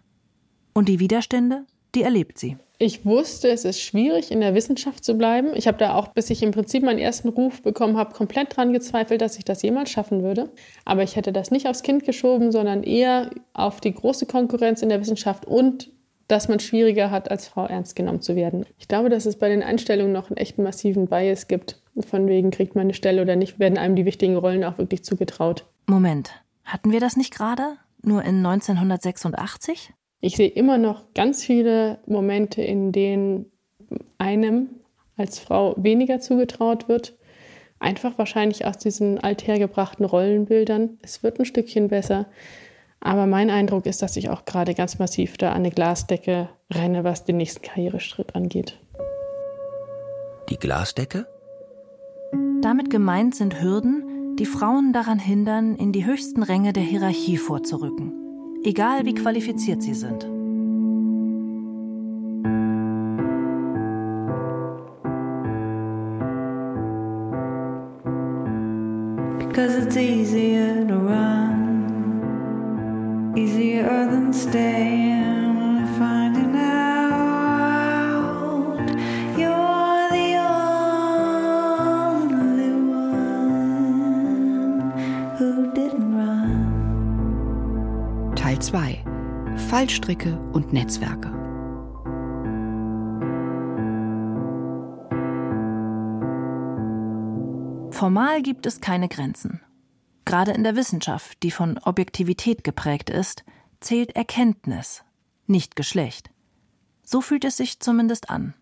[0.74, 2.58] Und die Widerstände, die erlebt sie.
[2.80, 5.48] Ich wusste, es ist schwierig, in der Wissenschaft zu bleiben.
[5.54, 8.72] Ich habe da auch, bis ich im Prinzip meinen ersten Ruf bekommen habe, komplett dran
[8.72, 10.48] gezweifelt, dass ich das jemals schaffen würde.
[10.84, 14.90] Aber ich hätte das nicht aufs Kind geschoben, sondern eher auf die große Konkurrenz in
[14.90, 15.90] der Wissenschaft und
[16.28, 18.64] dass man schwieriger hat, als Frau ernst genommen zu werden.
[18.78, 21.80] Ich glaube, dass es bei den Einstellungen noch einen echten massiven Bias gibt.
[22.06, 25.02] Von wegen kriegt man eine Stelle oder nicht, werden einem die wichtigen Rollen auch wirklich
[25.02, 25.64] zugetraut.
[25.86, 26.30] Moment,
[26.64, 27.78] hatten wir das nicht gerade?
[28.02, 29.92] Nur in 1986?
[30.20, 33.46] Ich sehe immer noch ganz viele Momente, in denen
[34.18, 34.70] einem
[35.16, 37.16] als Frau weniger zugetraut wird.
[37.78, 40.98] Einfach wahrscheinlich aus diesen althergebrachten Rollenbildern.
[41.02, 42.26] Es wird ein Stückchen besser.
[43.00, 47.04] Aber mein Eindruck ist, dass ich auch gerade ganz massiv da an eine Glasdecke renne,
[47.04, 48.80] was den nächsten Karriereschritt angeht.
[50.50, 51.26] Die Glasdecke?
[52.60, 58.27] Damit gemeint sind Hürden, die Frauen daran hindern, in die höchsten Ränge der Hierarchie vorzurücken
[58.64, 60.26] egal wie qualifiziert sie sind.
[69.38, 72.14] Because it's easier to run,
[73.36, 75.27] easier than staying,
[89.68, 91.28] Fallstricke und Netzwerke.
[97.90, 99.60] Formal gibt es keine Grenzen.
[100.24, 103.44] Gerade in der Wissenschaft, die von Objektivität geprägt ist,
[103.80, 105.04] zählt Erkenntnis,
[105.46, 106.30] nicht Geschlecht.
[107.02, 108.54] So fühlt es sich zumindest an.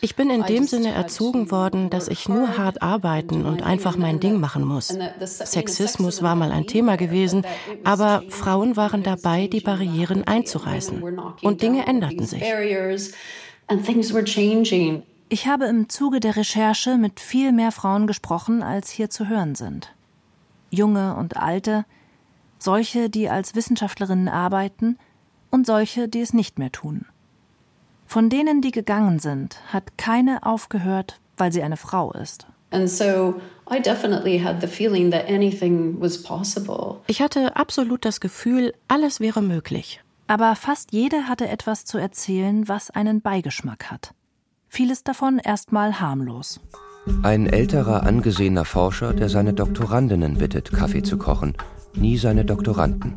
[0.00, 4.18] Ich bin in dem Sinne erzogen worden, dass ich nur hart arbeiten und einfach mein
[4.18, 4.96] Ding machen muss.
[5.20, 7.44] Sexismus war mal ein Thema gewesen,
[7.84, 11.02] aber Frauen waren dabei, die Barrieren einzureißen.
[11.42, 12.42] Und Dinge änderten sich.
[15.28, 19.54] Ich habe im Zuge der Recherche mit viel mehr Frauen gesprochen, als hier zu hören
[19.54, 19.92] sind.
[20.70, 21.84] Junge und alte,
[22.58, 24.98] solche, die als Wissenschaftlerinnen arbeiten,
[25.50, 27.06] und solche, die es nicht mehr tun.
[28.06, 32.46] Von denen, die gegangen sind, hat keine aufgehört, weil sie eine Frau ist.
[37.06, 40.02] Ich hatte absolut das Gefühl, alles wäre möglich.
[40.28, 44.12] Aber fast jede hatte etwas zu erzählen, was einen Beigeschmack hat.
[44.68, 46.60] Vieles davon erstmal harmlos.
[47.22, 51.54] Ein älterer, angesehener Forscher, der seine Doktorandinnen bittet, Kaffee zu kochen,
[51.94, 53.14] nie seine Doktoranden.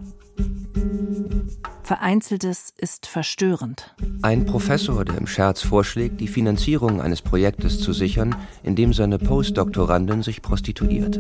[1.90, 3.96] Vereinzeltes ist verstörend.
[4.22, 10.22] Ein Professor, der im Scherz vorschlägt, die Finanzierung eines Projektes zu sichern, indem seine Postdoktorandin
[10.22, 11.20] sich prostituiert.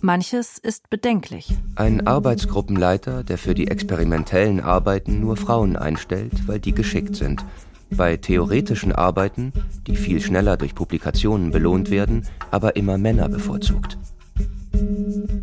[0.00, 1.54] Manches ist bedenklich.
[1.74, 7.44] Ein Arbeitsgruppenleiter, der für die experimentellen Arbeiten nur Frauen einstellt, weil die geschickt sind.
[7.90, 9.52] Bei theoretischen Arbeiten,
[9.86, 13.98] die viel schneller durch Publikationen belohnt werden, aber immer Männer bevorzugt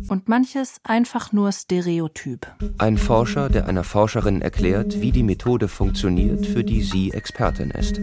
[0.08, 2.46] und manches einfach nur Stereotyp.
[2.78, 8.00] Ein Forscher, der einer Forscherin erklärt, wie die Methode funktioniert, für die sie Expertin ist.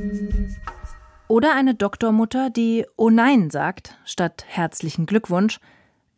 [1.27, 5.59] Oder eine Doktormutter, die Oh nein sagt, statt herzlichen Glückwunsch,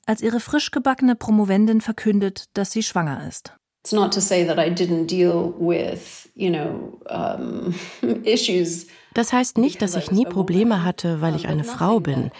[0.06, 3.54] als ihre frisch gebackene Promovendin verkündet, dass sie schwanger ist.
[3.84, 7.74] It's not to say that I didn't deal with, you know, um,
[8.24, 12.32] issues das heißt nicht, dass ich nie Probleme hatte, weil ich eine Frau bin,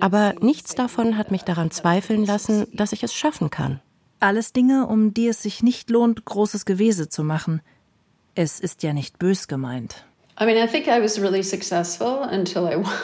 [0.00, 3.80] aber nichts davon hat mich daran zweifeln lassen, dass ich es schaffen kann.
[4.20, 7.62] Alles Dinge, um die es sich nicht lohnt, großes Gewese zu machen.
[8.34, 10.04] Es ist ja nicht bös gemeint.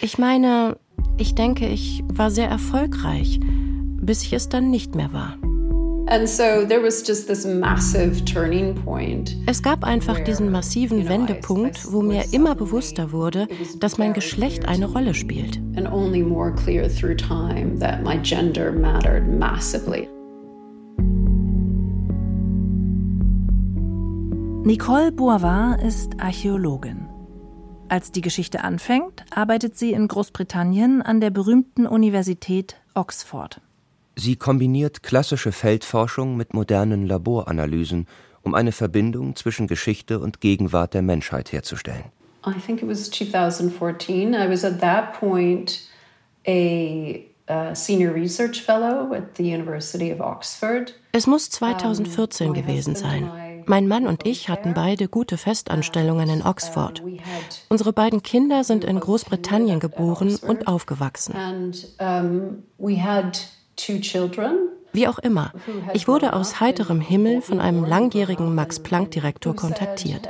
[0.00, 0.78] Ich meine,
[1.18, 5.36] ich denke, ich war sehr erfolgreich, bis ich es dann nicht mehr war.
[9.46, 13.46] Es gab einfach diesen massiven Wendepunkt, wo mir immer bewusster wurde,
[13.78, 15.60] dass mein Geschlecht eine Rolle spielt.
[24.64, 27.06] Nicole Bourvin ist Archäologin.
[27.88, 33.60] Als die Geschichte anfängt, arbeitet sie in Großbritannien an der berühmten Universität Oxford.
[34.16, 38.06] Sie kombiniert klassische Feldforschung mit modernen Laboranalysen,
[38.42, 42.04] um eine Verbindung zwischen Geschichte und Gegenwart der Menschheit herzustellen.
[42.46, 44.34] I think it was 2014.
[44.34, 45.80] I was at that point
[46.46, 50.94] a Senior Research Fellow at the University of Oxford.
[51.12, 53.28] Es muss 2014 gewesen sein.
[53.66, 57.02] Mein Mann und ich hatten beide gute Festanstellungen in Oxford.
[57.68, 61.34] Unsere beiden Kinder sind in Großbritannien geboren und aufgewachsen.
[64.92, 65.52] Wie auch immer,
[65.94, 70.28] ich wurde aus heiterem Himmel von einem langjährigen Max-Planck-Direktor kontaktiert.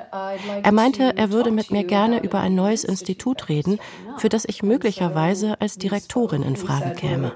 [0.62, 3.78] Er meinte, er würde mit mir gerne über ein neues Institut reden,
[4.18, 7.32] für das ich möglicherweise als Direktorin in Frage käme.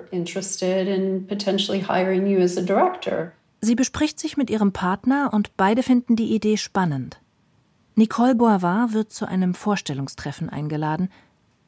[3.62, 7.20] Sie bespricht sich mit ihrem Partner und beide finden die Idee spannend.
[7.94, 11.09] Nicole Boivin wird zu einem Vorstellungstreffen eingeladen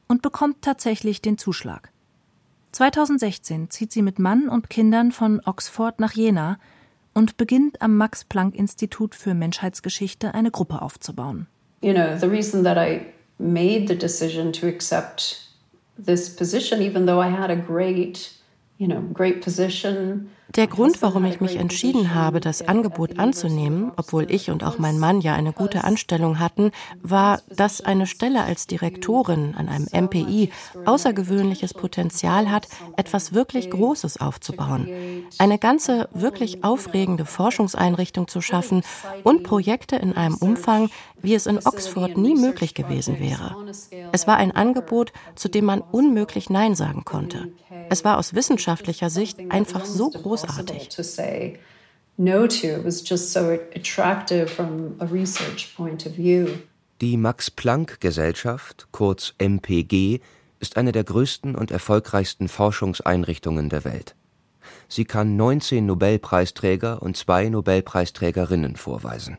[0.06, 1.92] und bekommt tatsächlich den Zuschlag.
[2.76, 6.58] 2016 zieht sie mit Mann und Kindern von Oxford nach Jena
[7.14, 11.46] und beginnt am Max-Planck-Institut für Menschheitsgeschichte eine Gruppe aufzubauen.
[11.80, 13.06] You know, the reason that I
[13.38, 15.48] made the decision to accept
[15.96, 18.32] this position, even though I had a great,
[18.76, 24.30] you know, great position der Grund, warum ich mich entschieden habe, das Angebot anzunehmen, obwohl
[24.30, 26.70] ich und auch mein Mann ja eine gute Anstellung hatten,
[27.02, 30.50] war, dass eine Stelle als Direktorin an einem MPI
[30.84, 34.88] außergewöhnliches Potenzial hat, etwas wirklich Großes aufzubauen.
[35.38, 38.82] Eine ganze, wirklich aufregende Forschungseinrichtung zu schaffen
[39.24, 40.88] und Projekte in einem Umfang,
[41.26, 43.56] wie es in Oxford nie möglich gewesen wäre.
[44.12, 47.48] Es war ein Angebot, zu dem man unmöglich Nein sagen konnte.
[47.90, 50.88] Es war aus wissenschaftlicher Sicht einfach so großartig.
[57.00, 60.20] Die Max-Planck-Gesellschaft, kurz MPG,
[60.60, 64.14] ist eine der größten und erfolgreichsten Forschungseinrichtungen der Welt.
[64.88, 69.38] Sie kann 19 Nobelpreisträger und zwei Nobelpreisträgerinnen vorweisen.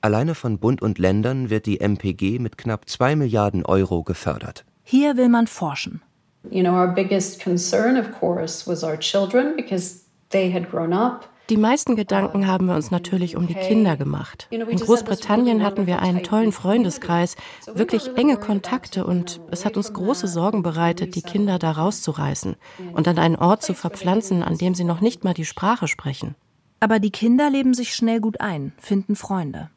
[0.00, 4.64] Alleine von Bund und Ländern wird die MPG mit knapp 2 Milliarden Euro gefördert.
[4.82, 6.02] Hier will man forschen.
[6.50, 11.28] You know, our biggest concern, of course, was our children because they had grown up
[11.48, 14.48] Die meisten Gedanken haben wir uns natürlich um die Kinder gemacht.
[14.50, 17.36] In Großbritannien hatten wir einen tollen Freundeskreis,
[17.72, 22.56] wirklich enge Kontakte und es hat uns große Sorgen bereitet, die Kinder da rauszureißen
[22.94, 26.34] und an einen Ort zu verpflanzen, an dem sie noch nicht mal die Sprache sprechen.
[26.80, 29.70] Aber die Kinder leben sich schnell gut ein, finden Freunde.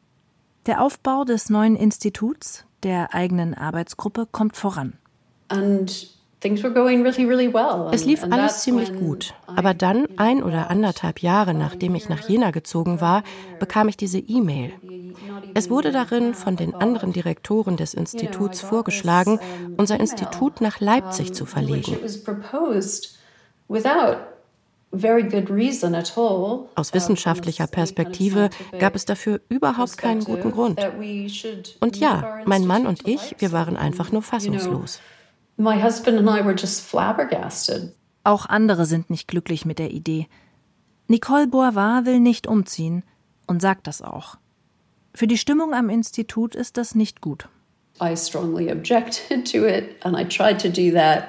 [0.66, 4.92] Der Aufbau des neuen Instituts, der eigenen Arbeitsgruppe, kommt voran.
[5.50, 6.20] Und
[7.92, 9.34] es lief alles ziemlich gut.
[9.46, 13.22] Aber dann, ein oder anderthalb Jahre nachdem ich nach Jena gezogen war,
[13.58, 14.72] bekam ich diese E-Mail.
[15.54, 19.38] Es wurde darin von den anderen Direktoren des Instituts vorgeschlagen,
[19.76, 21.98] unser Institut nach Leipzig zu verlegen.
[24.92, 30.80] Aus wissenschaftlicher Perspektive gab es dafür überhaupt keinen guten Grund.
[31.80, 35.00] Und ja, mein Mann und ich, wir waren einfach nur fassungslos.
[38.24, 40.26] Auch andere sind nicht glücklich mit der Idee.
[41.06, 43.04] Nicole Boivin will nicht umziehen
[43.46, 44.36] und sagt das auch.
[45.14, 47.48] Für die Stimmung am Institut ist das nicht gut.
[48.00, 51.24] I strongly objected to it and I tried to do that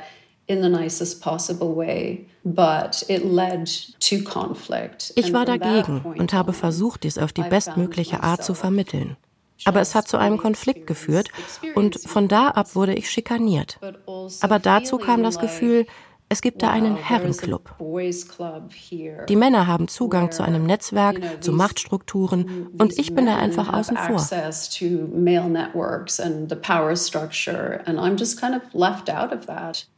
[0.51, 5.13] in the nicest possible way, but it led to conflict.
[5.15, 9.17] Ich war dagegen und habe versucht, dies auf die bestmögliche Art zu vermitteln.
[9.65, 11.29] Aber es hat zu einem Konflikt geführt
[11.75, 13.79] und von da ab wurde ich schikaniert.
[14.41, 15.85] Aber dazu kam das Gefühl,
[16.29, 17.75] es gibt da einen Herrenclub.
[19.27, 23.97] Die Männer haben Zugang zu einem Netzwerk, zu Machtstrukturen und ich bin da einfach außen
[23.97, 24.17] vor.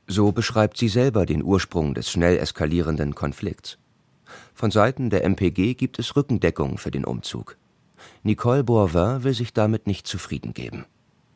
[0.07, 3.77] So beschreibt sie selber den Ursprung des schnell eskalierenden Konflikts.
[4.53, 7.57] Von Seiten der MPG gibt es Rückendeckung für den Umzug.
[8.23, 10.85] Nicole Boivin will sich damit nicht zufrieden geben.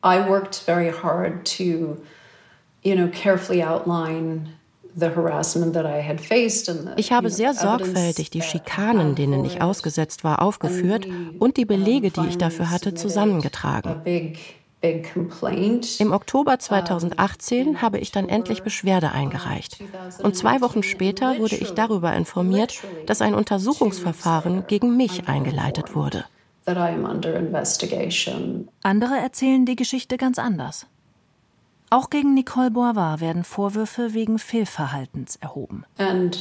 [0.04, 1.96] I worked very hard to,
[2.82, 4.48] you know, carefully outline
[6.96, 11.06] ich habe sehr sorgfältig die Schikanen, denen ich ausgesetzt war, aufgeführt
[11.38, 14.34] und die Belege, die ich dafür hatte, zusammengetragen.
[14.80, 19.82] Im Oktober 2018 habe ich dann endlich Beschwerde eingereicht.
[20.22, 26.24] Und zwei Wochen später wurde ich darüber informiert, dass ein Untersuchungsverfahren gegen mich eingeleitet wurde.
[28.82, 30.86] Andere erzählen die Geschichte ganz anders.
[31.90, 35.84] Auch gegen Nicole Boivin werden Vorwürfe wegen Fehlverhaltens erhoben.
[35.96, 36.36] And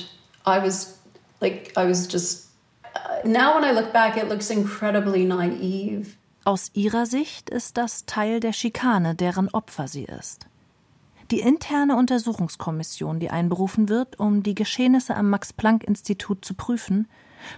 [0.46, 1.00] I was
[1.40, 2.50] like I was just
[2.94, 6.18] uh, now when I look back it looks incredibly naive.
[6.48, 10.48] Aus ihrer Sicht ist das Teil der Schikane, deren Opfer sie ist.
[11.30, 17.10] Die interne Untersuchungskommission, die einberufen wird, um die Geschehnisse am Max Planck Institut zu prüfen,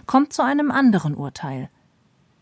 [0.06, 1.70] kommt zu einem anderen Urteil.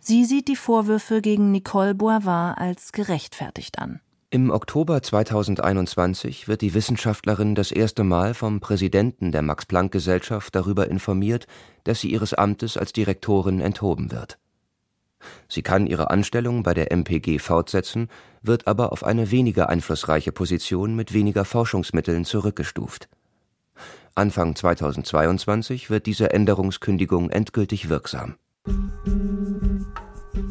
[0.01, 4.01] Sie sieht die Vorwürfe gegen Nicole Boivin als gerechtfertigt an.
[4.31, 11.47] Im Oktober 2021 wird die Wissenschaftlerin das erste Mal vom Präsidenten der Max-Planck-Gesellschaft darüber informiert,
[11.85, 14.39] dass sie ihres Amtes als Direktorin enthoben wird.
[15.49, 18.09] Sie kann ihre Anstellung bei der MPG fortsetzen,
[18.43, 23.09] wird aber auf eine weniger einflussreiche Position mit weniger Forschungsmitteln zurückgestuft.
[24.15, 28.35] Anfang 2022 wird diese Änderungskündigung endgültig wirksam.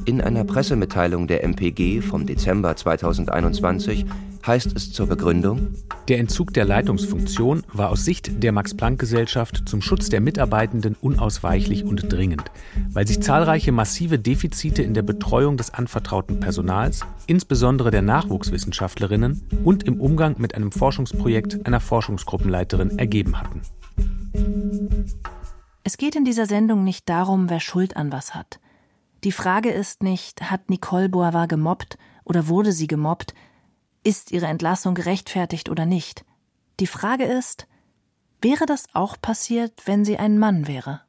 [0.05, 4.05] In einer Pressemitteilung der MPG vom Dezember 2021
[4.45, 5.67] heißt es zur Begründung:
[6.07, 12.11] Der Entzug der Leitungsfunktion war aus Sicht der Max-Planck-Gesellschaft zum Schutz der Mitarbeitenden unausweichlich und
[12.11, 12.43] dringend,
[12.91, 19.83] weil sich zahlreiche massive Defizite in der Betreuung des anvertrauten Personals, insbesondere der Nachwuchswissenschaftlerinnen und
[19.83, 23.61] im Umgang mit einem Forschungsprojekt einer Forschungsgruppenleiterin ergeben hatten.
[25.83, 28.59] Es geht in dieser Sendung nicht darum, wer Schuld an was hat.
[29.23, 33.33] Die Frage ist nicht, hat Nicole Boivin gemobbt oder wurde sie gemobbt?
[34.03, 36.23] Ist ihre Entlassung gerechtfertigt oder nicht?
[36.79, 37.67] Die Frage ist,
[38.41, 41.01] wäre das auch passiert, wenn sie ein Mann wäre?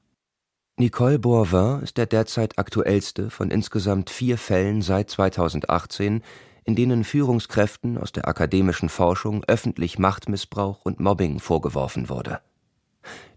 [0.78, 6.22] Nicole Boivin ist der derzeit aktuellste von insgesamt vier Fällen seit 2018,
[6.64, 12.40] in denen Führungskräften aus der akademischen Forschung öffentlich Machtmissbrauch und Mobbing vorgeworfen wurde.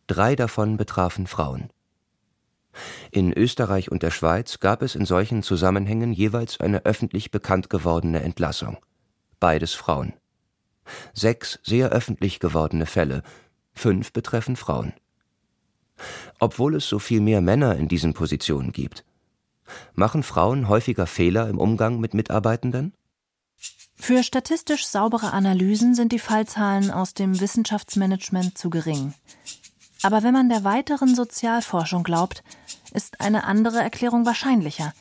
[0.08, 1.72] Drei davon betrafen Frauen.
[3.12, 8.22] In Österreich und der Schweiz gab es in solchen Zusammenhängen jeweils eine öffentlich bekannt gewordene
[8.22, 8.78] Entlassung.
[9.40, 10.14] Beides Frauen.
[11.14, 13.24] Sechs sehr öffentlich gewordene Fälle,
[13.74, 14.94] fünf betreffen Frauen.
[16.40, 19.06] Obwohl es so viel mehr Männer in diesen Positionen gibt.
[19.94, 22.94] Machen Frauen häufiger Fehler im Umgang mit Mitarbeitenden?
[23.96, 29.14] Für statistisch saubere Analysen sind die Fallzahlen aus dem Wissenschaftsmanagement zu gering.
[30.04, 32.44] Aber wenn man der weiteren Sozialforschung glaubt,
[32.94, 34.94] ist eine andere Erklärung wahrscheinlicher.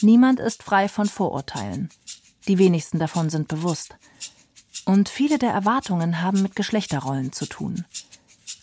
[0.00, 1.90] Niemand ist frei von Vorurteilen.
[2.48, 3.96] Die wenigsten davon sind bewusst.
[4.84, 7.84] Und viele der Erwartungen haben mit Geschlechterrollen zu tun.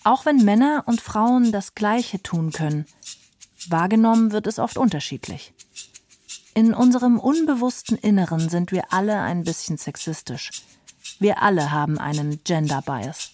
[0.03, 2.85] Auch wenn Männer und Frauen das Gleiche tun können,
[3.67, 5.53] Wahrgenommen wird es oft unterschiedlich.
[6.53, 10.51] In unserem unbewussten Inneren sind wir alle ein bisschen sexistisch.
[11.19, 13.31] Wir alle haben einen Gender Bias.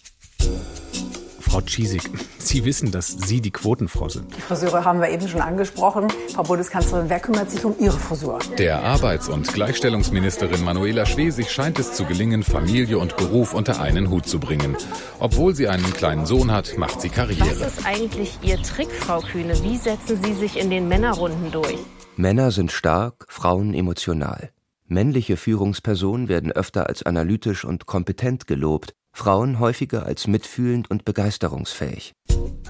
[1.48, 2.02] Frau Czisik,
[2.38, 4.36] Sie wissen, dass Sie die Quotenfrau sind.
[4.36, 6.08] Die Friseure haben wir eben schon angesprochen.
[6.34, 8.38] Frau Bundeskanzlerin, wer kümmert sich um Ihre Frisur?
[8.58, 14.10] Der Arbeits- und Gleichstellungsministerin Manuela Schwesig scheint es zu gelingen, Familie und Beruf unter einen
[14.10, 14.76] Hut zu bringen.
[15.20, 17.48] Obwohl sie einen kleinen Sohn hat, macht sie Karriere.
[17.48, 19.54] Was ist eigentlich Ihr Trick, Frau Kühne?
[19.62, 21.78] Wie setzen Sie sich in den Männerrunden durch?
[22.16, 24.50] Männer sind stark, Frauen emotional.
[24.88, 32.12] Männliche Führungspersonen werden öfter als analytisch und kompetent gelobt, Frauen häufiger als mitfühlend und begeisterungsfähig.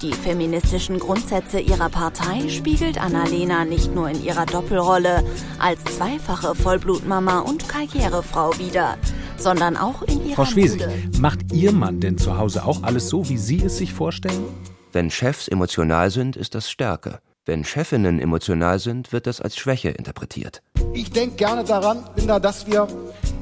[0.01, 5.25] Die feministischen Grundsätze ihrer Partei spiegelt Annalena nicht nur in ihrer Doppelrolle
[5.59, 8.97] als zweifache Vollblutmama und Karrierefrau wider,
[9.37, 11.19] sondern auch in ihrer Frau Schwesig, Bude.
[11.19, 14.45] macht Ihr Mann denn zu Hause auch alles so, wie Sie es sich vorstellen?
[14.93, 17.19] Wenn Chefs emotional sind, ist das Stärke.
[17.45, 20.63] Wenn Chefinnen emotional sind, wird das als Schwäche interpretiert.
[20.95, 22.89] Ich denke gerne daran, Linda, dass wir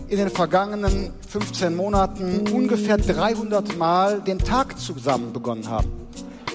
[0.08, 5.90] in den vergangenen 15 Monaten ungefähr 300 Mal den Tag zusammen begonnen haben.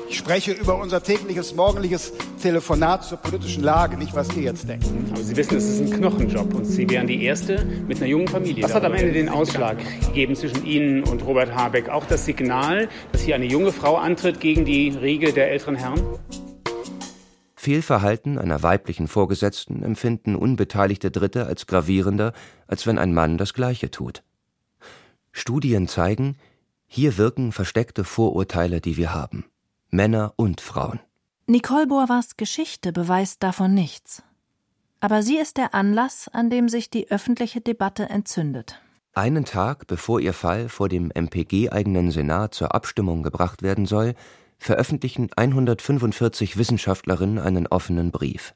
[0.10, 4.86] Ich spreche über unser tägliches morgendliches Telefonat zur politischen Lage, nicht was ihr jetzt denkt.
[5.12, 8.28] Aber Sie wissen, es ist ein Knochenjob und Sie wären die Erste mit einer jungen
[8.28, 8.64] Familie.
[8.64, 9.78] Was hat am Ende den Ausschlag
[10.08, 11.89] gegeben zwischen Ihnen und Robert Habeck?
[11.89, 16.02] Auch das Signal, dass hier eine junge Frau antritt gegen die Riege der älteren Herren?
[17.60, 22.32] Fehlverhalten einer weiblichen Vorgesetzten empfinden unbeteiligte Dritte als gravierender,
[22.68, 24.24] als wenn ein Mann das Gleiche tut.
[25.34, 26.38] Studien zeigen,
[26.88, 29.43] hier wirken versteckte Vorurteile, die wir haben.
[29.89, 31.01] Männer und Frauen.
[31.47, 34.24] Nicole Boavars Geschichte beweist davon nichts.
[35.01, 38.82] Aber sie ist der Anlass, an dem sich die öffentliche Debatte entzündet.
[39.14, 44.16] Einen Tag bevor ihr Fall vor dem MPG-eigenen Senat zur Abstimmung gebracht werden soll,
[44.60, 48.53] veröffentlichen 145 Wissenschaftlerinnen einen offenen Brief.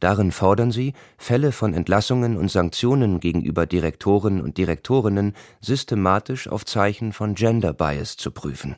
[0.00, 7.12] Darin fordern sie, Fälle von Entlassungen und Sanktionen gegenüber Direktoren und Direktorinnen systematisch auf Zeichen
[7.12, 8.76] von Gender Bias zu prüfen.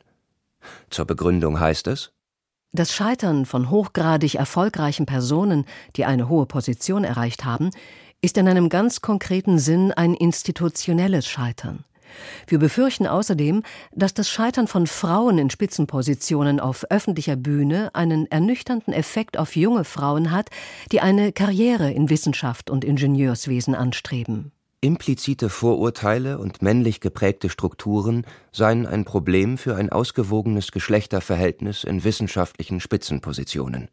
[0.89, 2.11] Zur Begründung heißt es,
[2.71, 7.71] Das Scheitern von hochgradig erfolgreichen Personen, die eine hohe Position erreicht haben,
[8.21, 11.83] ist in einem ganz konkreten Sinn ein institutionelles Scheitern.
[12.47, 18.93] Wir befürchten außerdem, dass das Scheitern von Frauen in Spitzenpositionen auf öffentlicher Bühne einen ernüchternden
[18.93, 20.49] Effekt auf junge Frauen hat,
[20.91, 24.51] die eine Karriere in Wissenschaft und Ingenieurswesen anstreben.
[24.79, 32.79] Implizite Vorurteile und männlich geprägte Strukturen seien ein Problem für ein ausgewogenes Geschlechterverhältnis in wissenschaftlichen
[32.79, 33.89] Spitzenpositionen.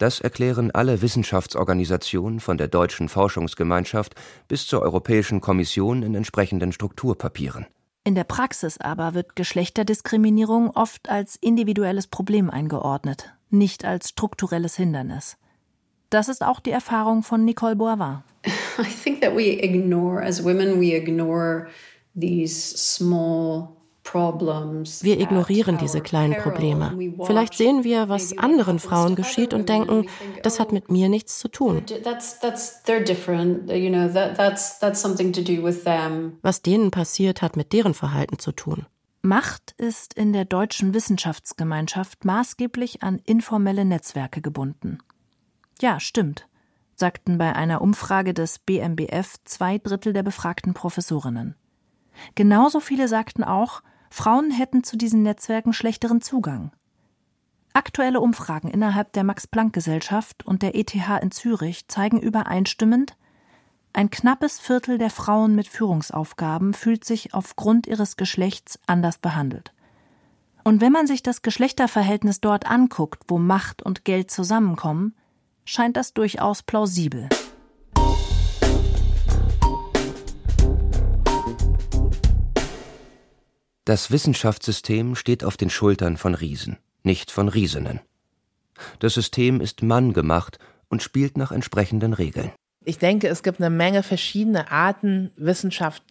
[0.00, 4.14] Das erklären alle Wissenschaftsorganisationen von der Deutschen Forschungsgemeinschaft
[4.48, 7.66] bis zur Europäischen Kommission in entsprechenden Strukturpapieren.
[8.02, 15.36] In der Praxis aber wird Geschlechterdiskriminierung oft als individuelles Problem eingeordnet, nicht als strukturelles Hindernis.
[16.08, 18.22] Das ist auch die Erfahrung von Nicole Boivin.
[18.78, 21.68] I think that we ignore, as women, we ignore
[22.18, 23.76] these small
[24.12, 26.96] wir ignorieren diese kleinen Probleme.
[27.24, 30.06] Vielleicht sehen wir, was anderen Frauen geschieht und denken,
[30.42, 31.82] das hat mit mir nichts zu tun.
[36.42, 38.86] Was denen passiert, hat mit deren Verhalten zu tun.
[39.22, 44.98] Macht ist in der deutschen Wissenschaftsgemeinschaft maßgeblich an informelle Netzwerke gebunden.
[45.82, 46.48] Ja, stimmt,
[46.94, 51.54] sagten bei einer Umfrage des BMBF zwei Drittel der befragten Professorinnen.
[52.34, 56.72] Genauso viele sagten auch, Frauen hätten zu diesen Netzwerken schlechteren Zugang.
[57.72, 63.16] Aktuelle Umfragen innerhalb der Max-Planck-Gesellschaft und der ETH in Zürich zeigen übereinstimmend,
[63.92, 69.72] ein knappes Viertel der Frauen mit Führungsaufgaben fühlt sich aufgrund ihres Geschlechts anders behandelt.
[70.62, 75.16] Und wenn man sich das Geschlechterverhältnis dort anguckt, wo Macht und Geld zusammenkommen,
[75.64, 77.28] scheint das durchaus plausibel.
[83.90, 87.98] Das Wissenschaftssystem steht auf den Schultern von Riesen, nicht von Riesinnen.
[89.00, 92.52] Das System ist manngemacht und spielt nach entsprechenden Regeln.
[92.84, 96.04] Ich denke, es gibt eine Menge verschiedene Arten, Wissenschaft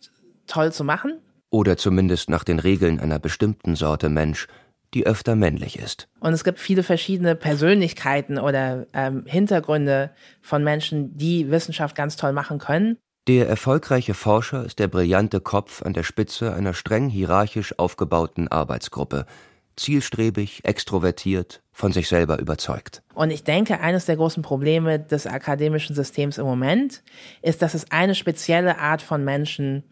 [0.45, 1.19] toll zu machen.
[1.51, 4.49] Oder zumindest nach den Regeln einer bestimmten Sorte Mensch,
[4.93, 6.09] die öfter männlich ist.
[6.19, 10.11] Und es gibt viele verschiedene Persönlichkeiten oder ähm, Hintergründe
[10.41, 12.97] von Menschen, die Wissenschaft ganz toll machen können.
[13.29, 19.27] Der erfolgreiche Forscher ist der brillante Kopf an der Spitze einer streng hierarchisch aufgebauten Arbeitsgruppe,
[19.75, 23.03] zielstrebig, extrovertiert, von sich selber überzeugt.
[23.13, 27.03] Und ich denke, eines der großen Probleme des akademischen Systems im Moment
[27.43, 29.83] ist, dass es eine spezielle Art von Menschen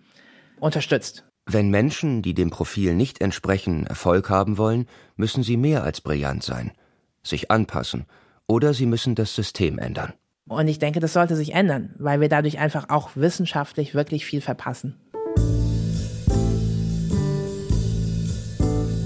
[0.59, 1.23] unterstützt.
[1.45, 6.41] Wenn Menschen, die dem Profil nicht entsprechen, Erfolg haben wollen, müssen sie mehr als brillant
[6.41, 6.71] sein.
[7.21, 8.07] sich anpassen
[8.47, 10.13] oder sie müssen das System ändern.
[10.47, 14.41] Und ich denke, das sollte sich ändern, weil wir dadurch einfach auch wissenschaftlich wirklich viel
[14.41, 14.95] verpassen.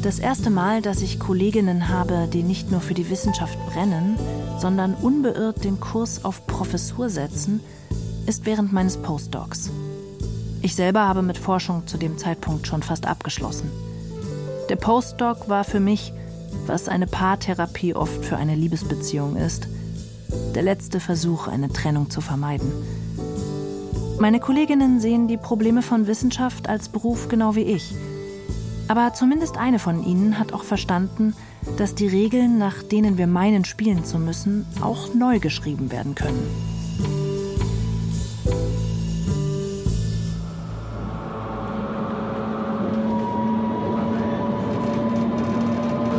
[0.03, 4.17] Das erste Mal, dass ich Kolleginnen habe, die nicht nur für die Wissenschaft brennen,
[4.57, 7.59] sondern unbeirrt den Kurs auf Professur setzen,
[8.25, 9.69] ist während meines Postdocs.
[10.63, 13.69] Ich selber habe mit Forschung zu dem Zeitpunkt schon fast abgeschlossen.
[14.69, 16.13] Der Postdoc war für mich,
[16.65, 19.67] was eine Paartherapie oft für eine Liebesbeziehung ist,
[20.55, 22.71] der letzte Versuch, eine Trennung zu vermeiden.
[24.19, 27.93] Meine Kolleginnen sehen die Probleme von Wissenschaft als Beruf genau wie ich–
[28.91, 31.33] aber zumindest eine von ihnen hat auch verstanden,
[31.77, 36.45] dass die Regeln, nach denen wir meinen, spielen zu müssen, auch neu geschrieben werden können.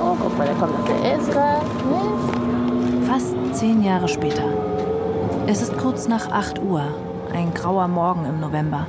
[0.01, 2.42] Oh, guck mal, da kommt noch der Ezra.
[3.53, 4.45] Zehn Jahre später.
[5.47, 6.83] Es ist kurz nach 8 Uhr,
[7.35, 8.87] ein grauer Morgen im November.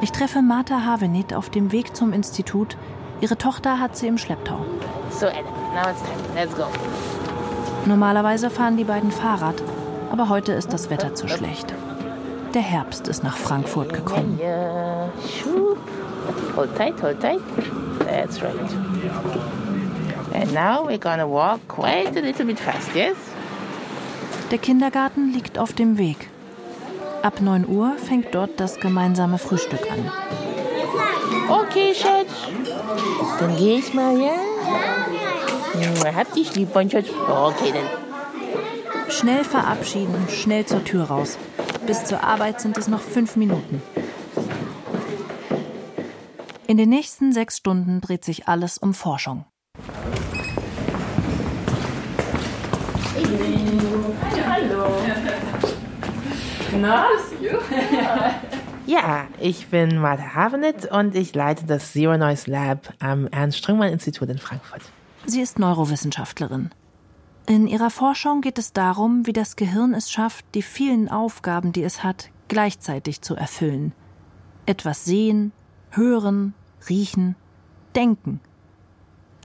[0.00, 2.76] Ich treffe Martha Havenit auf dem Weg zum Institut.
[3.20, 4.64] Ihre Tochter hat sie im Schlepptau.
[5.10, 6.16] So, Ellen, now it's time.
[6.34, 6.64] Let's go.
[7.84, 9.62] Normalerweise fahren die beiden Fahrrad,
[10.10, 11.74] aber heute ist das Wetter zu schlecht.
[12.54, 14.40] Der Herbst ist nach Frankfurt gekommen.
[16.56, 17.40] Hold tight, hold tight.
[18.00, 18.54] That's right.
[20.34, 23.16] And now we're gonna walk quite a little bit fast, yes?
[24.50, 26.30] Der Kindergarten liegt auf dem Weg.
[27.22, 30.10] Ab 9 Uhr fängt dort das gemeinsame Frühstück an.
[31.48, 32.30] Okay, Schatz.
[33.40, 34.36] Dann gehe ich mal, ja?
[36.14, 37.08] Hab dich lieb, mein Schatz.
[37.10, 39.10] Okay, dann.
[39.10, 41.38] Schnell verabschieden, schnell zur Tür raus.
[41.86, 43.82] Bis zur Arbeit sind es noch fünf Minuten.
[46.68, 49.44] In den nächsten sechs Stunden dreht sich alles um Forschung.
[56.80, 57.06] Na,
[58.86, 64.38] Ja, ich bin Martha Havenit und ich leite das Zero Noise Lab am Ernst-Strüngmann-Institut in
[64.38, 64.82] Frankfurt.
[65.24, 66.70] Sie ist Neurowissenschaftlerin.
[67.48, 71.82] In ihrer Forschung geht es darum, wie das Gehirn es schafft, die vielen Aufgaben, die
[71.82, 73.92] es hat, gleichzeitig zu erfüllen.
[74.66, 75.52] Etwas sehen,
[75.90, 76.54] hören,
[76.88, 77.36] riechen,
[77.94, 78.40] denken.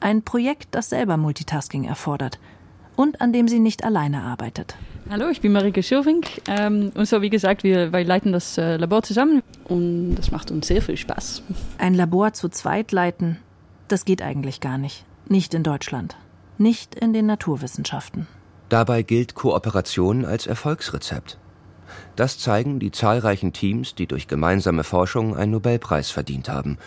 [0.01, 2.39] Ein Projekt, das selber Multitasking erfordert
[2.95, 4.75] und an dem sie nicht alleine arbeitet.
[5.11, 8.77] Hallo, ich bin Marike Schirvink ähm, und so wie gesagt, wir, wir leiten das äh,
[8.77, 11.43] Labor zusammen und das macht uns sehr viel Spaß.
[11.77, 13.37] Ein Labor zu zweit leiten,
[13.89, 15.03] das geht eigentlich gar nicht.
[15.27, 16.15] Nicht in Deutschland.
[16.57, 18.25] Nicht in den Naturwissenschaften.
[18.69, 21.37] Dabei gilt Kooperation als Erfolgsrezept.
[22.15, 26.77] Das zeigen die zahlreichen Teams, die durch gemeinsame Forschung einen Nobelpreis verdient haben.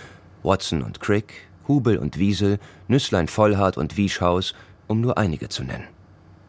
[0.42, 2.58] Watson und Crick, Hubel und Wiesel,
[2.88, 4.54] Nüsslein Vollhardt und Wieschhaus,
[4.86, 5.93] um nur einige zu nennen.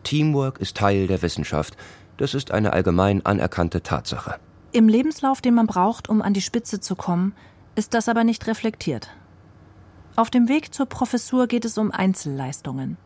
[0.05, 1.75] Teamwork ist Teil der Wissenschaft.
[2.15, 4.39] Das ist eine allgemein anerkannte Tatsache.
[4.71, 7.33] Im Lebenslauf, den man braucht, um an die Spitze zu kommen,
[7.75, 9.09] ist das aber nicht reflektiert.
[10.15, 12.97] Auf dem Weg zur Professur geht es um Einzelleistungen.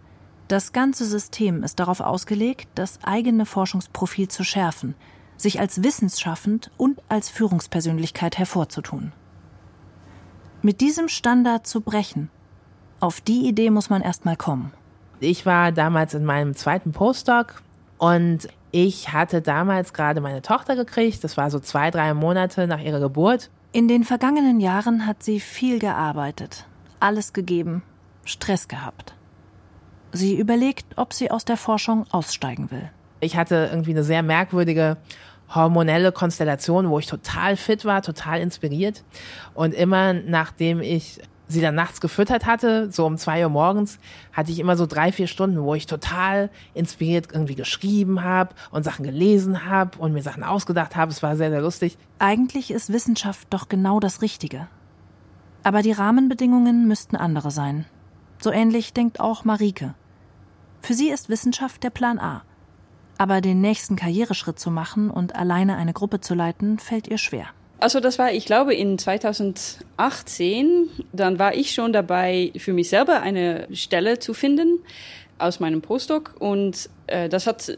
[0.47, 4.95] Das ganze System ist darauf ausgelegt, das eigene Forschungsprofil zu schärfen,
[5.38, 9.12] sich als wissensschaffend und als Führungspersönlichkeit hervorzutun.
[10.62, 12.30] Mit diesem Standard zu brechen,
[13.00, 14.74] auf die Idee muss man erst mal kommen.
[15.20, 17.62] Ich war damals in meinem zweiten Postdoc
[17.98, 21.24] und ich hatte damals gerade meine Tochter gekriegt.
[21.24, 23.50] Das war so zwei, drei Monate nach ihrer Geburt.
[23.72, 26.66] In den vergangenen Jahren hat sie viel gearbeitet,
[27.00, 27.84] alles gegeben,
[28.24, 29.14] Stress gehabt.
[30.12, 32.90] Sie überlegt, ob sie aus der Forschung aussteigen will.
[33.20, 34.98] Ich hatte irgendwie eine sehr merkwürdige
[35.54, 39.04] hormonelle Konstellation, wo ich total fit war, total inspiriert.
[39.54, 44.00] Und immer nachdem ich sie dann nachts gefüttert hatte, so um zwei Uhr morgens,
[44.32, 48.84] hatte ich immer so drei, vier Stunden, wo ich total inspiriert irgendwie geschrieben habe und
[48.84, 51.12] Sachen gelesen habe und mir Sachen ausgedacht habe.
[51.12, 51.97] Es war sehr, sehr lustig.
[52.20, 54.68] Eigentlich ist Wissenschaft doch genau das Richtige.
[55.64, 57.86] Aber die Rahmenbedingungen müssten andere sein.
[58.39, 59.95] So ähnlich denkt auch Marike.
[60.82, 62.43] Für sie ist Wissenschaft der Plan A.
[63.18, 67.47] Aber den nächsten Karriereschritt zu machen und alleine eine Gruppe zu leiten, fällt ihr schwer.
[67.80, 73.22] Also das war, ich glaube, in 2018, dann war ich schon dabei, für mich selber
[73.22, 74.80] eine Stelle zu finden
[75.38, 77.74] aus meinem Postdoc und äh, das hat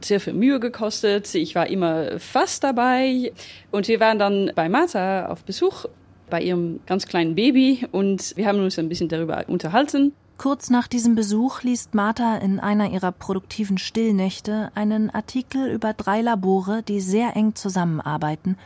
[0.00, 1.34] sehr viel Mühe gekostet.
[1.34, 3.32] Ich war immer fast dabei
[3.70, 5.84] und wir waren dann bei Martha auf Besuch
[6.30, 10.12] bei ihrem ganz kleinen Baby und wir haben uns ein bisschen darüber unterhalten.
[10.38, 16.22] Kurz nach diesem Besuch liest Martha in einer ihrer produktiven Stillnächte einen Artikel über drei
[16.22, 18.56] Labore, die sehr eng zusammenarbeiten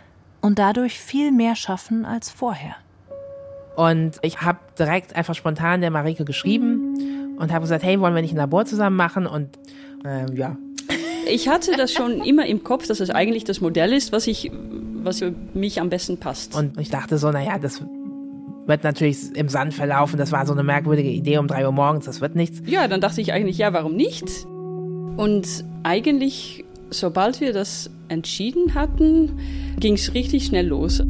[0.41, 2.77] und dadurch viel mehr schaffen als vorher.
[3.77, 8.23] Und ich habe direkt einfach spontan der Marike geschrieben und habe gesagt, hey, wollen wir
[8.23, 9.27] nicht ein Labor zusammen machen?
[9.27, 9.59] Und
[10.05, 10.57] ähm, ja.
[11.31, 14.51] Ich hatte das schon immer im Kopf, dass es eigentlich das Modell ist, was ich,
[15.03, 16.55] was für mich am besten passt.
[16.55, 17.83] Und ich dachte so, naja, das
[18.67, 20.19] wird natürlich im Sand verlaufen.
[20.19, 22.63] Das war so eine merkwürdige Idee um drei Uhr morgens, das wird nichts.
[22.67, 24.47] Ja, dann dachte ich eigentlich, ja, warum nicht?
[25.17, 29.39] Und eigentlich, sobald wir das entschieden hatten,
[29.79, 31.03] ging es richtig schnell los.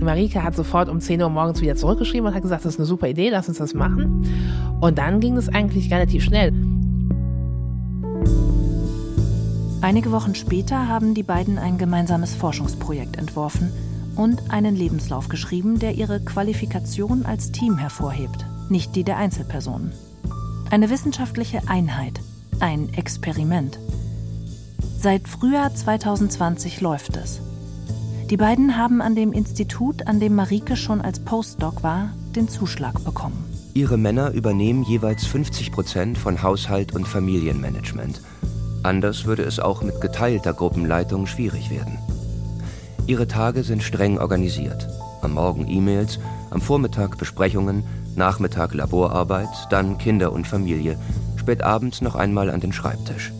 [0.00, 2.86] Marike hat sofort um 10 Uhr morgens wieder zurückgeschrieben und hat gesagt, das ist eine
[2.86, 4.26] super Idee, lass uns das machen.
[4.80, 6.52] Und dann ging es eigentlich relativ schnell.
[9.80, 13.70] Einige Wochen später haben die beiden ein gemeinsames Forschungsprojekt entworfen
[14.16, 19.92] und einen Lebenslauf geschrieben, der ihre Qualifikation als Team hervorhebt, nicht die der Einzelpersonen.
[20.70, 22.20] Eine wissenschaftliche Einheit,
[22.60, 23.78] ein Experiment.
[24.98, 27.42] Seit Frühjahr 2020 läuft es.
[28.30, 33.04] Die beiden haben an dem Institut, an dem Marike schon als Postdoc war, den Zuschlag
[33.04, 33.44] bekommen.
[33.74, 38.22] Ihre Männer übernehmen jeweils 50 Prozent von Haushalt und Familienmanagement.
[38.82, 41.98] Anders würde es auch mit geteilter Gruppenleitung schwierig werden.
[43.06, 44.88] Ihre Tage sind streng organisiert.
[45.20, 46.18] Am Morgen E-Mails,
[46.50, 47.84] am Vormittag Besprechungen,
[48.16, 50.98] Nachmittag Laborarbeit, dann Kinder und Familie,
[51.36, 53.32] spät abends noch einmal an den Schreibtisch.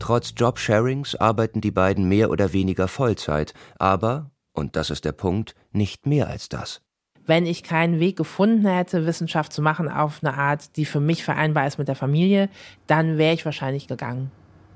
[0.00, 5.54] Trotz Jobsharings arbeiten die beiden mehr oder weniger Vollzeit, aber, und das ist der Punkt,
[5.72, 6.80] nicht mehr als das.
[7.26, 11.22] Wenn ich keinen Weg gefunden hätte, Wissenschaft zu machen auf eine Art, die für mich
[11.22, 12.48] vereinbar ist mit der Familie,
[12.86, 14.32] dann wäre ich wahrscheinlich gegangen.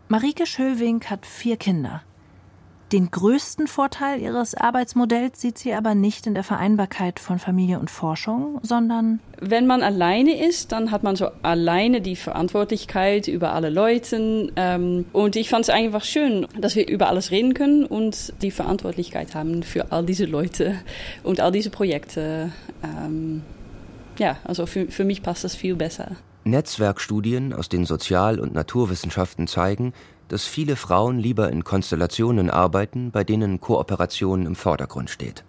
[0.08, 2.02] Marike Schölwink hat vier Kinder.
[2.92, 7.90] Den größten Vorteil ihres Arbeitsmodells sieht sie aber nicht in der Vereinbarkeit von Familie und
[7.90, 13.70] Forschung, sondern wenn man alleine ist, dann hat man so alleine die Verantwortlichkeit über alle
[13.70, 14.52] Leute.
[14.56, 18.50] Ähm, und ich fand es einfach schön, dass wir über alles reden können und die
[18.50, 20.76] Verantwortlichkeit haben für all diese Leute
[21.22, 22.52] und all diese Projekte.
[22.82, 23.42] Ähm,
[24.18, 26.12] ja, also für, für mich passt das viel besser.
[26.44, 29.94] Netzwerkstudien aus den Sozial- und Naturwissenschaften zeigen,
[30.28, 35.44] dass viele Frauen lieber in Konstellationen arbeiten, bei denen Kooperation im Vordergrund steht.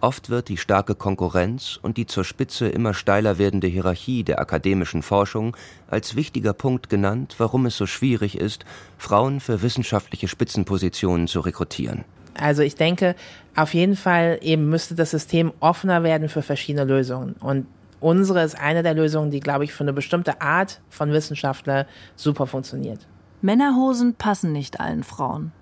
[0.00, 5.02] Oft wird die starke Konkurrenz und die zur Spitze immer steiler werdende Hierarchie der akademischen
[5.02, 5.56] Forschung
[5.88, 8.64] als wichtiger Punkt genannt, warum es so schwierig ist,
[8.96, 12.04] Frauen für wissenschaftliche Spitzenpositionen zu rekrutieren.
[12.34, 13.14] Also ich denke,
[13.54, 17.34] auf jeden Fall eben müsste das System offener werden für verschiedene Lösungen.
[17.40, 17.66] Und
[18.00, 22.46] unsere ist eine der Lösungen, die, glaube ich, für eine bestimmte Art von Wissenschaftler super
[22.46, 23.06] funktioniert.
[23.42, 25.52] Männerhosen passen nicht allen Frauen.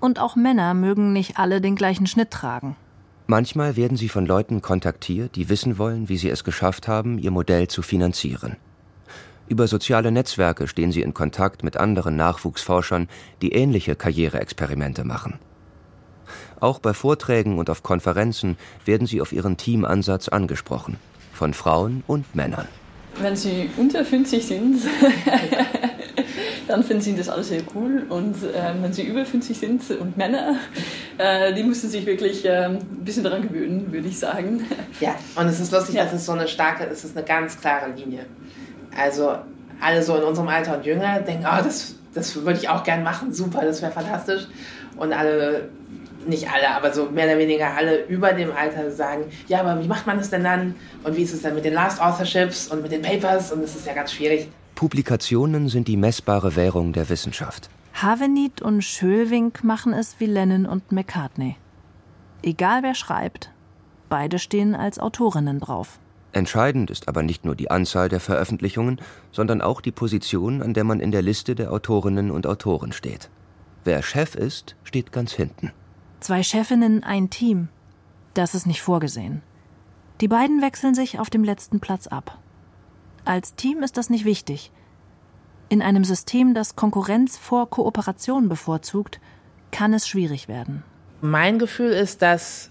[0.00, 2.76] Und auch Männer mögen nicht alle den gleichen Schnitt tragen.
[3.26, 7.30] Manchmal werden sie von Leuten kontaktiert, die wissen wollen, wie sie es geschafft haben, ihr
[7.30, 8.56] Modell zu finanzieren.
[9.46, 13.08] Über soziale Netzwerke stehen sie in Kontakt mit anderen Nachwuchsforschern,
[13.42, 15.38] die ähnliche Karriereexperimente machen.
[16.60, 20.96] Auch bei Vorträgen und auf Konferenzen werden sie auf ihren Teamansatz angesprochen,
[21.32, 22.66] von Frauen und Männern.
[23.20, 24.82] Wenn sie unter 50 sind,
[26.68, 28.04] dann finden sie das alles sehr cool.
[28.08, 30.56] Und äh, wenn sie über 50 sind und Männer,
[31.18, 34.66] äh, die müssen sich wirklich äh, ein bisschen daran gewöhnen, würde ich sagen.
[35.00, 36.04] Ja, und es ist lustig, ja.
[36.04, 38.26] dass es so eine starke, es ist eine ganz klare Linie.
[38.96, 39.36] Also
[39.80, 43.02] alle so in unserem Alter und jünger denken, oh, das, das würde ich auch gern
[43.02, 44.46] machen, super, das wäre fantastisch.
[44.96, 45.68] Und alle
[46.28, 49.88] nicht alle, aber so mehr oder weniger alle über dem Alter sagen, ja, aber wie
[49.88, 50.74] macht man das denn dann?
[51.02, 53.52] Und wie ist es dann mit den Last Authorships und mit den Papers?
[53.52, 54.48] Und das ist ja ganz schwierig.
[54.74, 57.70] Publikationen sind die messbare Währung der Wissenschaft.
[57.94, 61.56] Havenit und Schölwink machen es wie Lennon und McCartney.
[62.42, 63.50] Egal wer schreibt,
[64.08, 65.98] beide stehen als Autorinnen drauf.
[66.32, 69.00] Entscheidend ist aber nicht nur die Anzahl der Veröffentlichungen,
[69.30, 73.30] sondern auch die Position, an der man in der Liste der Autorinnen und Autoren steht.
[73.84, 75.70] Wer Chef ist, steht ganz hinten.
[76.24, 77.68] Zwei Chefinnen, ein Team.
[78.32, 79.42] Das ist nicht vorgesehen.
[80.22, 82.38] Die beiden wechseln sich auf dem letzten Platz ab.
[83.26, 84.72] Als Team ist das nicht wichtig.
[85.68, 89.20] In einem System, das Konkurrenz vor Kooperation bevorzugt,
[89.70, 90.82] kann es schwierig werden.
[91.20, 92.70] Mein Gefühl ist, dass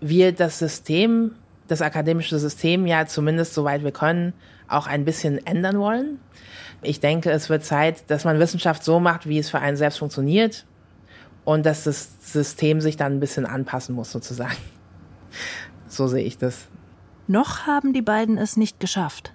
[0.00, 1.30] wir das System,
[1.68, 4.32] das akademische System ja zumindest soweit wir können,
[4.66, 6.18] auch ein bisschen ändern wollen.
[6.82, 10.00] Ich denke, es wird Zeit, dass man Wissenschaft so macht, wie es für einen selbst
[10.00, 10.66] funktioniert
[11.46, 14.56] und dass das System sich dann ein bisschen anpassen muss, sozusagen.
[15.88, 16.66] So sehe ich das.
[17.28, 19.32] Noch haben die beiden es nicht geschafft.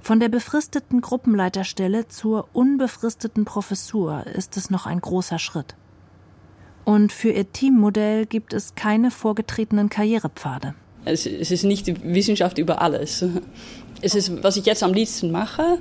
[0.00, 5.74] Von der befristeten Gruppenleiterstelle zur unbefristeten Professur ist es noch ein großer Schritt.
[6.84, 10.74] Und für ihr Teammodell gibt es keine vorgetretenen Karrierepfade.
[11.04, 13.24] Es, es ist nicht die Wissenschaft über alles.
[14.00, 15.78] Es ist, was ich jetzt am liebsten mache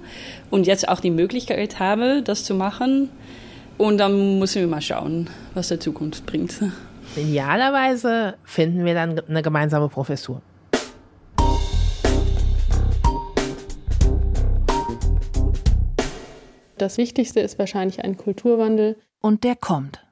[0.50, 3.10] und jetzt auch die Möglichkeit habe, das zu machen.
[3.78, 6.62] Und dann müssen wir mal schauen, was der Zukunft bringt.
[7.18, 10.42] Idealerweise finden wir dann eine gemeinsame Professur.
[16.78, 18.98] Das Wichtigste ist wahrscheinlich ein Kulturwandel.
[19.22, 20.06] Und der kommt.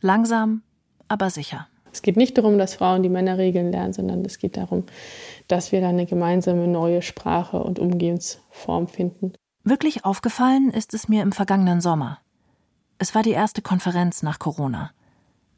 [0.00, 0.62] Langsam,
[1.08, 1.66] aber sicher.
[1.92, 4.84] Es geht nicht darum, dass Frauen die Männerregeln lernen, sondern es geht darum,
[5.46, 9.32] dass wir da eine gemeinsame neue Sprache und Umgehensform finden.
[9.62, 12.18] Wirklich aufgefallen ist es mir im vergangenen Sommer.
[12.98, 14.90] Es war die erste Konferenz nach Corona.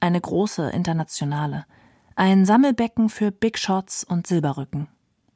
[0.01, 1.66] Eine große internationale.
[2.14, 4.89] Ein Sammelbecken für Big Shots und Silberrücken.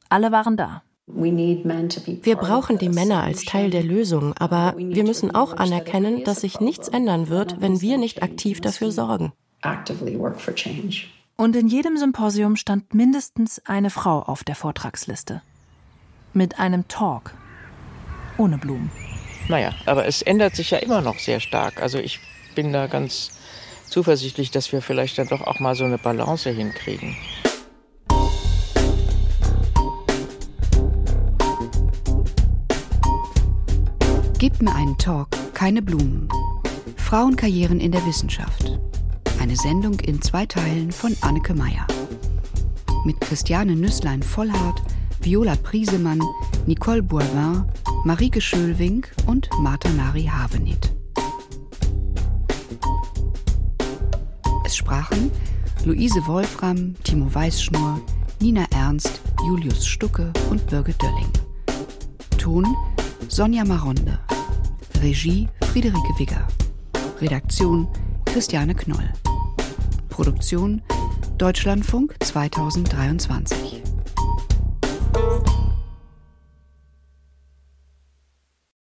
[0.09, 0.83] Alle waren da.
[1.07, 6.61] Wir brauchen die Männer als Teil der Lösung, aber wir müssen auch anerkennen, dass sich
[6.61, 9.33] nichts ändern wird, wenn wir nicht aktiv dafür sorgen.
[11.37, 15.43] Und in jedem Symposium stand mindestens eine Frau auf der Vortragsliste.
[16.33, 17.35] Mit einem Talk.
[18.39, 18.91] Ohne Blumen.
[19.51, 21.83] Naja, aber es ändert sich ja immer noch sehr stark.
[21.83, 22.21] Also ich
[22.55, 23.33] bin da ganz
[23.89, 27.17] zuversichtlich, dass wir vielleicht dann doch auch mal so eine Balance hinkriegen.
[34.39, 36.29] Gebt mir einen Talk, keine Blumen.
[36.97, 38.79] Frauenkarrieren in der Wissenschaft.
[39.41, 41.89] Eine Sendung in zwei Teilen von Anneke Meyer.
[43.05, 44.81] Mit Christiane Nüsslein-Vollhardt,
[45.21, 46.23] Viola Priesemann,
[46.67, 47.65] Nicole Boivin,
[48.03, 50.91] Marike Schölwink und Martha Nari Havenit.
[54.65, 55.31] Es sprachen
[55.85, 58.01] Luise Wolfram, Timo Weißschnur,
[58.41, 61.31] Nina Ernst, Julius Stucke und Birgit Dölling.
[62.39, 62.75] Ton
[63.29, 64.19] Sonja Maronde.
[65.03, 66.49] Regie Friederike Wigger.
[67.21, 67.87] Redaktion
[68.25, 69.13] Christiane Knoll.
[70.09, 70.81] Produktion
[71.37, 73.80] Deutschlandfunk 2023.